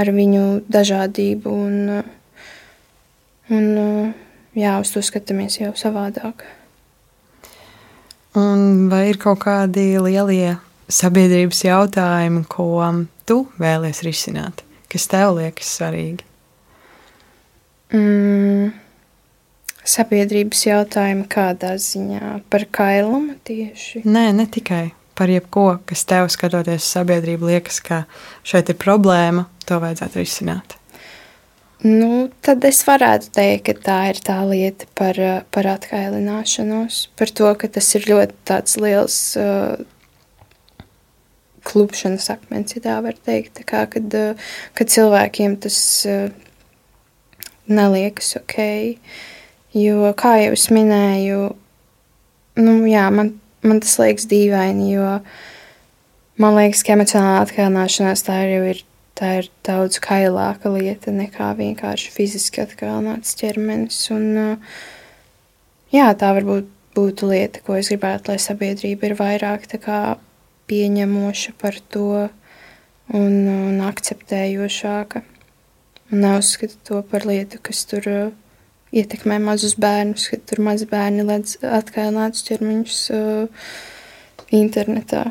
[0.00, 2.02] ar viņu dažādību, un,
[3.50, 4.10] un uh,
[4.58, 6.46] jā, uz to skatāmies jau savādāk.
[8.38, 10.54] Un vai ir kaut kādi lielie
[10.90, 12.68] sabiedrības jautājumi, ko
[13.26, 16.26] tu vēlies risināt, kas tev liekas svarīgi?
[17.90, 18.70] Mm,
[19.82, 24.04] sabiedrības jautājumi kādā ziņā par kailumu tieši?
[24.06, 28.04] Nē, ne tikai par jebko, kas tev skatoties sabiedrību liekas, ka
[28.46, 30.79] šeit ir problēma, to vajadzētu risināt?
[31.80, 35.16] Nu, tad es varētu teikt, ka tā ir tā lieta par,
[35.54, 39.80] par atkailināšanos, par to, ka tas ir ļoti liels uh,
[41.64, 43.54] klupšanas akmens, ja tā var teikt.
[43.62, 46.28] Tā kā, kad, uh, kad cilvēkiem tas uh,
[47.70, 48.58] neliekas ok.
[49.72, 51.44] Jo, kā jau es minēju,
[52.60, 55.08] nu, jā, man man tas liekas dīvaini, jo
[56.40, 58.82] man liekas, ka emocionālā atkalināšanās tā jau ir,
[59.20, 64.00] tā ir daudz kailāka lieta nekā vienkārši fiziski atkalināts ķermenis.
[64.14, 64.60] Un,
[65.92, 69.68] jā, tā varbūt būtu lieta, ko es gribētu, lai sabiedrība ir vairāk
[70.70, 72.28] pieņemoša par to
[73.10, 75.24] un, un akceptējošāka.
[76.10, 78.30] Un neuzskata to par lietu, kas tur ir
[78.90, 83.68] ietekmē mazus bērnus, kad tur mazi bērni ledz atkailinātus ķermeņus uh,
[84.54, 85.28] internetā.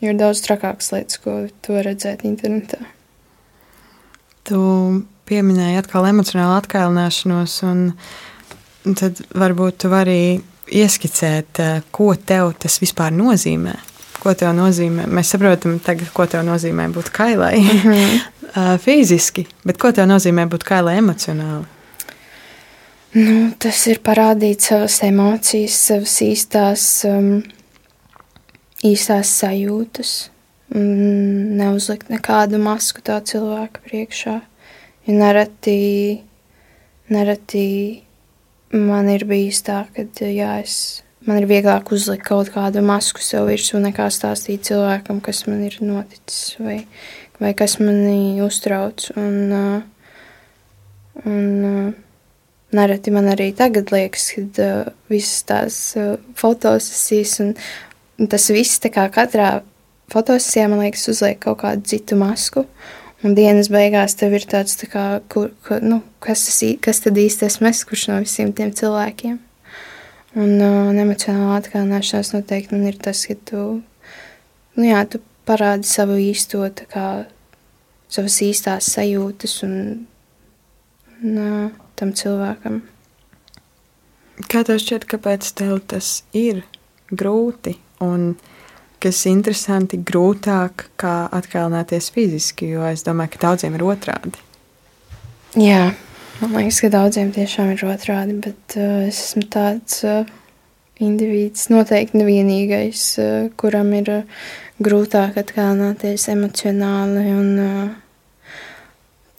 [0.00, 2.80] Jo ir daudz trakākas lietas, ko tu vari redzēt internetā.
[4.50, 4.60] Tu
[5.30, 10.40] pieminēji atkal emocionālu atkailināšanos, un tad varbūt tu vari
[10.70, 13.76] ieskicēt, uh, ko tev tas vispār nozīmē.
[14.20, 15.06] Ko tev nozīmē?
[15.08, 18.78] Mēs saprotam, tagad, ko tev nozīmē būt kailai mm -hmm.
[18.84, 21.64] fiziski, bet ko tev nozīmē būt kailai emocionāli?
[23.10, 27.42] Nu, tas ir parādīt savas emocijas, savas īstās, um,
[28.86, 30.12] īstās sajūtas,
[30.74, 34.36] neuzlikt nekādu masku tā cilvēka priekšā.
[35.06, 36.22] Jo nereti,
[37.10, 37.66] nereti
[38.76, 43.48] man ir bijis tā, ka jā, es, man ir vieglāk uzlikt kaut kādu masku sev
[43.50, 46.84] virsū, nekā stāstīt cilvēkam, kas man ir noticis vai,
[47.40, 49.10] vai kas mani uztrauc.
[49.18, 51.90] Un, uh, un, uh,
[52.70, 57.48] Nereti man arī tagad liekas, ka uh, visas tās uh, fotosesijas un,
[58.22, 59.56] un tas viss tā kā katrā
[60.10, 62.64] fotosesijā, man liekas, uzliek kaut kādu citu masku.
[63.20, 67.18] Un dienas beigās tev ir tāds, tā kā, kur, kur, nu, kas, tas, kas tad
[67.20, 69.36] īsti esmu es, kurš no visiem tiem cilvēkiem.
[70.40, 73.64] Un uh, emocionāla atkalināšanās noteikti man ir tas, ka tu,
[74.78, 77.06] nu jā, tu parādi savu īsto, tā kā,
[78.10, 79.74] savas īstās sajūtas un,
[81.20, 82.80] un uh, tam cilvēkam.
[84.48, 86.62] Kā tev šķiet, kāpēc tev tas ir
[87.10, 88.32] grūti un
[89.00, 94.42] kas interesanti, grūtāk kā atkalināties fiziski, jo es domāju, ka daudziem ir otrādi.
[95.58, 95.90] Jā,
[96.42, 100.28] man liekas, ka daudziem tiešām ir otrādi, bet uh, es esmu tāds uh,
[101.02, 104.44] indivīds, noteikti nevienīgais, uh, kuram ir uh,
[104.82, 107.24] grūtāk atkalnāties emocionāli.
[107.34, 108.60] Un, uh,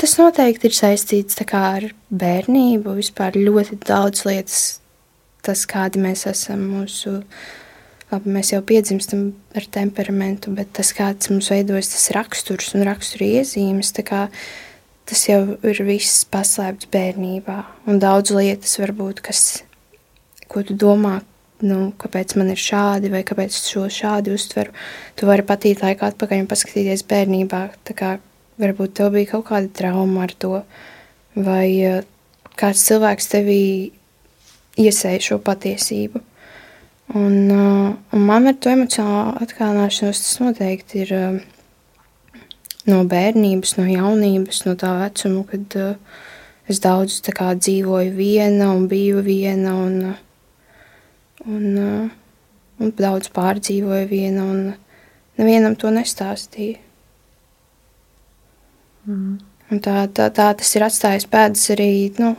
[0.01, 4.61] tas noteikti ir saistīts ar bērnību, vispār ļoti daudz lietas,
[5.45, 7.21] tas, kādi mēs esam mūsu.
[8.11, 13.29] Labi, mēs jau piedzimstam ar temperamentu, bet tas, kāds mums veidojas, tas raksturs un rakstura
[13.39, 14.25] iezīmes, kā,
[15.07, 17.59] tas jau ir viss paslēpts bērnībā.
[17.87, 19.45] Un daudz lietas, varbūt, kas,
[20.51, 21.21] ko tu domā,
[21.63, 24.75] nu, kāpēc man ir šādi, vai kāpēc es šo šādi uztveru.
[25.15, 27.61] Tu vari patīt laikā atpakaļ un paskatīties bērnībā.
[27.95, 28.17] Kā
[28.61, 30.61] varbūt tev bija kaut kāda trauma ar to,
[31.37, 32.01] vai uh,
[32.59, 33.63] kāds cilvēks tevī
[34.81, 36.23] iesēja šo patiesību.
[37.13, 41.39] Un, uh, un man ar to emocionālo atkāpšanos tas noteikti ir uh,
[42.87, 46.21] no bērnības, no jaunības, no tā vecuma, kad uh,
[46.71, 49.75] es daudz kā, dzīvoju viena un biju viena.
[49.85, 50.13] Un,
[51.41, 52.11] Un,
[52.77, 54.75] un daudz pārdzīvoja viena, un
[55.41, 56.77] nevienam to nestāstīja.
[59.09, 59.39] Mm.
[59.71, 62.35] Un tā, tā, tā tas ir atstājis pēdas arī nu,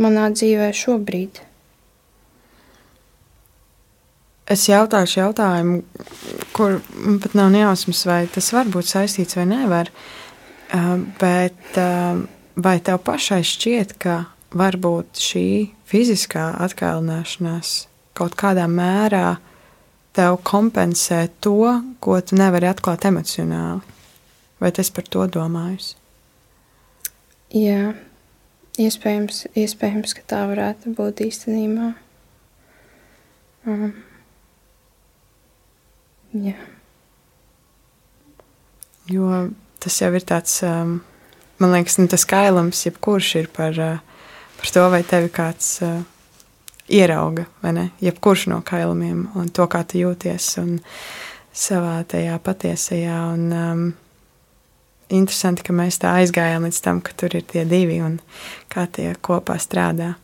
[0.00, 1.45] manā dzīvē šobrīd.
[4.46, 5.80] Es jautāšu jautājumu,
[6.54, 9.90] kur man pat nav nejausmas, vai tas var būt saistīts vai nevar.
[11.18, 11.78] Bet
[12.54, 14.20] vai tev pašai šķiet, ka
[14.56, 15.46] varbūt šī
[15.90, 17.74] fiziskā atkalināšanās
[18.16, 19.36] kaut kādā mērā
[20.16, 23.82] tev kompensē to, ko tu nevari atklāt emocionāli.
[24.62, 25.92] Vai tas par to domājus?
[27.52, 27.92] Jā,
[28.80, 31.90] iespējams, iespējams ka tā varētu būt īstenībā.
[33.68, 33.90] Um,
[36.44, 36.56] jā.
[39.10, 39.46] Jo
[39.82, 40.98] tas jau ir tāds, um,
[41.62, 44.28] man liekas, nu, tas kailams, jebkurš ir par, uh,
[44.58, 45.78] par to, vai tevi kāds.
[45.84, 46.02] Uh,
[46.88, 47.90] ierauga, vai ne?
[48.00, 50.76] Jebkurš no kailumiem un to, kā tu jūties un
[51.56, 53.20] savā tajā patiesajā.
[53.34, 53.86] Un, um,
[55.08, 58.20] interesanti, ka mēs tā aizgājām līdz tam, ka tur ir tie divi un
[58.72, 60.14] kā tie kopā strādā.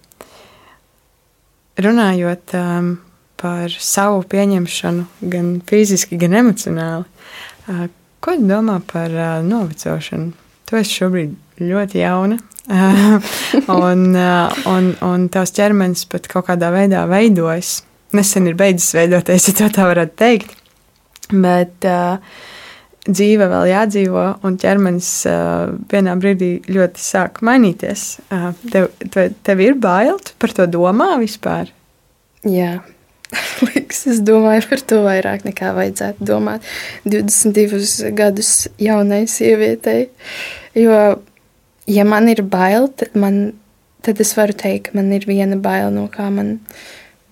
[1.82, 2.92] Runājot um,
[3.42, 7.04] par savu pieņemšanu, gan fiziski, gan emocionāli,
[8.22, 9.12] ko tu domā par
[9.44, 10.32] novecošanu?
[10.68, 12.38] Tu esi šobrīd ļoti jauna,
[13.82, 14.04] un,
[14.70, 17.80] un, un tavs ķermenis pat kaut kādā veidā veidojas.
[18.12, 20.56] Nesen ir beidzis veidoties, ja tā varētu teikt.
[21.32, 22.20] Bet uh,
[23.08, 28.06] dzīve vēl jādzīvo, un ķermenis uh, vienā brīdī ļoti sāk mainīties.
[28.28, 31.72] Uh, tev, tev, tev ir bail par to domā vispār?
[32.46, 32.76] Jā.
[33.66, 36.64] Liekas, es domāju par to vairāk nekā vajadzētu domāt
[37.08, 40.08] 22 gadus jaunai sievietei.
[40.76, 41.20] Jo
[41.86, 43.52] ja man ir bail, tad, man,
[44.04, 46.58] tad es varu teikt, ka man ir viena baila, no kā man,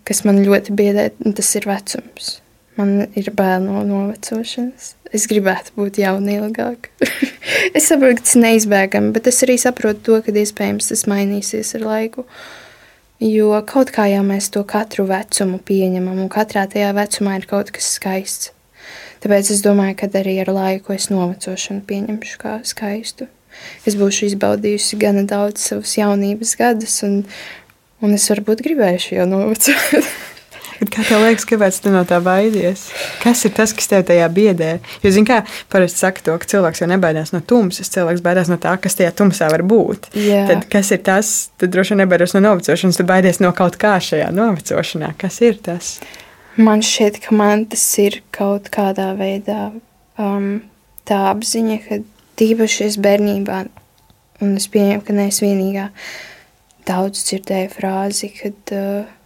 [0.08, 2.38] kas man ļoti biedē, un tas ir vecums.
[2.78, 4.94] Man ir bail no novecošanas.
[5.12, 6.88] Es gribētu būt jauna ilgāk.
[7.76, 11.86] es saprotu, ka tas neizbēgami, bet es arī saprotu to, ka iespējams tas mainīsies ar
[11.88, 12.24] laiku.
[13.20, 17.72] Jo kaut kā jau mēs to katru vecumu pieņemam, un katrā tajā vecumā ir kaut
[17.74, 18.54] kas skaists.
[19.20, 23.28] Tāpēc es domāju, ka arī ar laiku es novecošanu pieņemšu kā skaistu
[23.88, 27.22] es būšu izbaudījusi gana daudz savus jaunības gadus, un,
[28.04, 30.10] un es varbūt gribēšu jau novecot.
[30.80, 32.86] Kā tev liekas, kāpēc tu no tā baidies?
[33.20, 34.70] Kas ir tas, kas tev tajā biedē?
[35.04, 38.56] Jo, zini, kā parasti saka to, ka cilvēks jau nebaidās no tumsas, cilvēks baidās no
[38.60, 40.08] tā, kas tajā tumsā var būt.
[40.16, 40.46] Jā.
[40.48, 41.34] Tad kas ir tas?
[41.60, 45.12] Tad droši vien nebaidās no novecošanas, tad baidies no kaut kā šajā novecošanā.
[45.20, 45.98] Kas ir tas?
[46.56, 49.68] Man šķiet, ka man tas ir kaut kādā veidā
[50.16, 50.50] um,
[51.04, 52.02] tā apziņa, ka
[52.40, 53.62] tīpaši es bērnībā,
[54.40, 55.90] un es pieņemu, ka neesmu vienīgā,
[56.88, 59.19] daudz dzirdēju frāzi, kad, uh,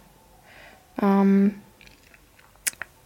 [1.03, 1.53] um,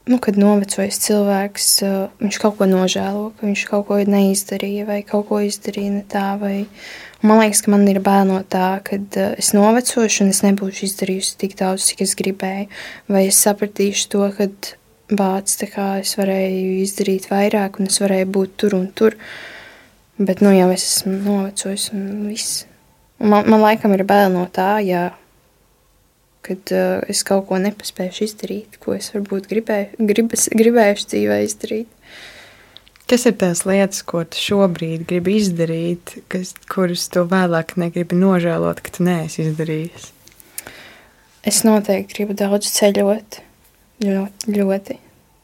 [0.10, 5.00] nu, kad novecojas cilvēks, uh, viņš kaut ko nožēlo, ka viņš kaut ko neizdarīja vai
[5.08, 6.34] kaut ko izdarīja ne tā.
[6.42, 6.66] Vai,
[7.22, 10.90] man liekas, ka man ir bail no tā, ka uh, es novecošu un es nebūšu
[10.90, 12.70] izdarījusi tik daudz, cik es gribēju,
[13.12, 14.50] vai es sapratīšu to, ka
[15.10, 19.18] bācis, tā kā es varēju izdarīt vairāk un es varēju būt tur un tur.
[20.20, 22.66] Bet nu jau es esmu novecojis un viss.
[23.20, 25.10] Man, man laikam ir bail no tā, ja,
[26.46, 31.96] kad uh, es kaut ko nepaspēju izdarīt, ko es varbūt gribēju, gribas, gribējuši dzīvē izdarīt.
[33.10, 38.84] Kas ir tās lietas, ko tu šobrīd gribi izdarīt, kas, kuras tu vēlāk negribi nožēlot,
[38.86, 40.12] ka tu neesi izdarījis?
[41.50, 43.42] Es noteikti gribu daudz ceļot.
[44.06, 44.54] Ļoti.
[44.56, 44.96] ļoti.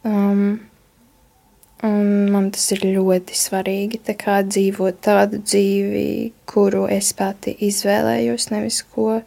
[0.08, 0.46] Um,
[1.84, 8.80] Un man tas ir ļoti svarīgi kā, dzīvot tādu dzīvi, kuru es pati izvēlējos, nevis
[8.96, 9.20] ko,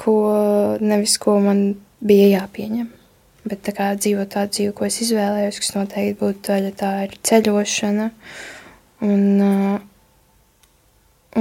[0.00, 0.18] ko,
[0.80, 1.64] nevis ko man
[2.04, 2.90] bija jāpieņem.
[3.44, 7.16] Bet tā kā dzīvot tādu dzīvi, ko es izvēlējos, kas noteikti būtu daļa, tā ir
[7.28, 8.06] ceļošana
[9.04, 9.76] un, uh,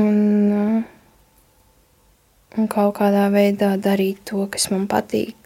[0.02, 0.18] un,
[0.58, 0.82] uh,
[2.58, 5.38] un kaut kādā veidā darīt to, kas man patīk.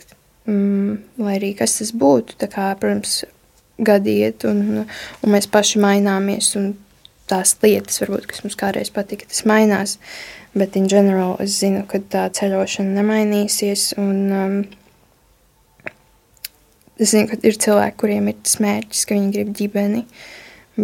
[0.48, 3.20] Mm, lai arī kas tas būtu, tā kā, protams,
[3.78, 6.72] gadiet un, un mēs paši maināmies un
[7.28, 9.98] tās lietas, varbūt, kas mums kādreiz patika, tas mainās.
[10.58, 13.92] Bet, in general, es zinu, ka tā ceļošana nemainīsies.
[14.02, 14.60] Un, um,
[16.98, 20.00] Es zinu, ka ir cilvēki, kuriem ir tas mērķis, ka viņi grib ģimeni,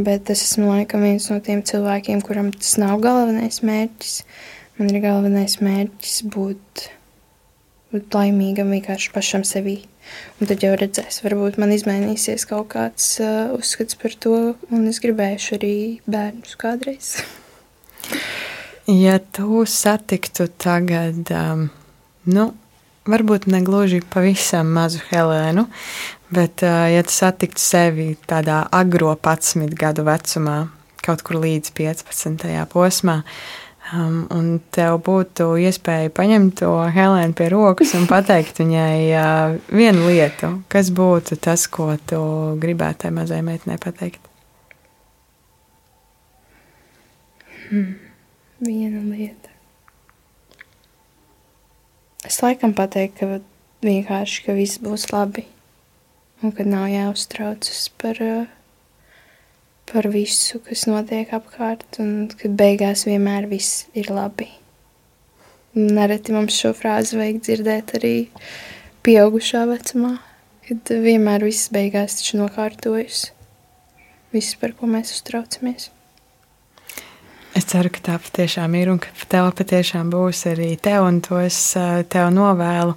[0.06, 4.20] bet es esmu laikam viens no tiem cilvēkiem, kuram tas nav galvenais mērķis.
[4.78, 6.86] Man ir galvenais mērķis būt,
[7.96, 9.80] būt laimīgam vienkārši pašam sevī.
[10.38, 14.38] Un tad jau redzēs, varbūt man izmainīsies kaut kāds uh, uzskats par to,
[14.70, 17.16] un es gribēšu arī bērnus kādreiz.
[18.88, 21.70] ja tu satiktu tagad, um,
[22.24, 22.52] nu,
[23.10, 25.66] varbūt ne gluži pavisam mazu Helēnu,
[26.34, 30.58] bet, ja tu satiktu sevi tādā agro 11 gadu vecumā,
[31.04, 32.48] kaut kur līdz 15.
[32.72, 33.22] posmā,
[33.92, 40.08] um, un tev būtu iespēja paņemt to Helēnu pie rokas un pateikt viņai uh, vienu
[40.12, 42.22] lietu, kas būtu tas, ko tu
[42.60, 44.32] gribētu tai mazai meitenei pateikt?
[47.70, 48.03] Hmm.
[48.64, 49.50] Viena lieta.
[52.24, 53.40] Es laikam pateiktu, ka
[53.84, 55.44] vienkārši ka viss būs labi
[56.40, 58.46] un ka nav jāuztraucas par, eh,
[59.92, 64.48] par visu, kas notiek apkārt, un ka beigās vienmēr viss ir labi.
[65.76, 68.30] Nereti mums šo frāzi vajag dzirdēt arī
[69.04, 70.20] pieaugušā vecumā,
[70.68, 73.32] kad vienmēr viss beigās taču nokārtojas.
[74.32, 75.90] Viss, par ko mēs uztraucamies.
[77.54, 81.38] Es ceru, ka tā patiešām ir un ka tev patiešām būs arī tev, un to
[81.38, 82.96] es eh, tev novēlu.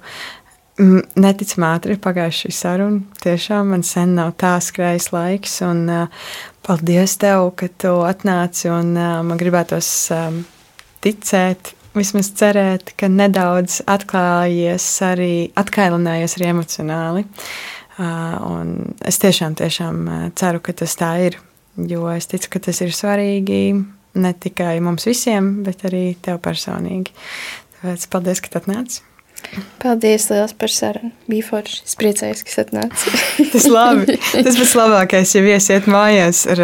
[1.17, 3.17] Neticami ātri ir pagājuši šī saruna.
[3.21, 6.27] Tiešām man sen nav tā skrējis laiks, un uh,
[6.65, 8.69] paldies tev, ka tu atnāci.
[8.69, 10.43] Un, uh, man gribētos um,
[11.01, 17.25] ticēt, vismaz cerēt, ka nedaudz atklājies arī, atkailinājies arī emocionāli.
[17.97, 18.61] Uh,
[19.09, 20.05] es tiešām, tiešām
[20.37, 21.41] ceru, ka tas tā ir,
[21.89, 23.63] jo es ticu, ka tas ir svarīgi
[24.17, 27.13] ne tikai mums visiem, bet arī tev personīgi.
[27.77, 29.03] Tāpēc paldies, ka atnāci.
[29.77, 31.11] Paldies liels par sarunu.
[31.29, 31.77] Bija forši.
[31.85, 33.11] Es priecājos, ka atnāci.
[33.53, 34.17] tas labi.
[34.33, 36.61] Tas pats labākais, ja iesiet mājās ar,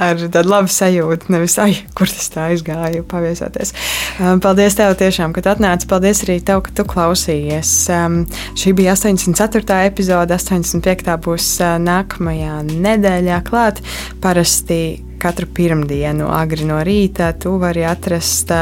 [0.00, 1.30] ar tādu labu sajūtu.
[1.32, 3.74] Nevis, ai, kur tas tā aizgāja, paviesoties.
[4.18, 5.88] Um, paldies tev tiešām, ka atnāci.
[5.90, 7.74] Paldies arī tev, ka tu klausījies.
[7.94, 8.22] Um,
[8.58, 9.82] šī bija 84.
[9.92, 11.12] epizode, 85.
[11.28, 13.84] būs uh, nākamajā nedēļā klāt.
[14.24, 14.80] Parasti
[15.20, 17.32] katru pirmdienu, agri no rīta.
[17.38, 18.52] Tu vari atrast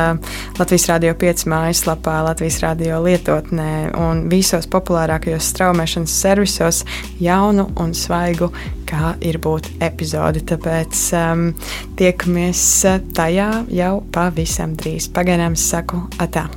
[0.58, 6.82] Latvijas Rādio 5 mājaslapā, Latvijas Rādio lietotnē un visos populārākajos straumēšanas servisos
[7.22, 8.50] jaunu un svaigu,
[8.88, 10.44] kā ir būt epizodi.
[10.48, 11.46] Tāpēc um,
[12.00, 12.66] tiekamies
[13.16, 15.10] tajā jau pavisam drīz.
[15.14, 16.48] Pagaidām saku atā!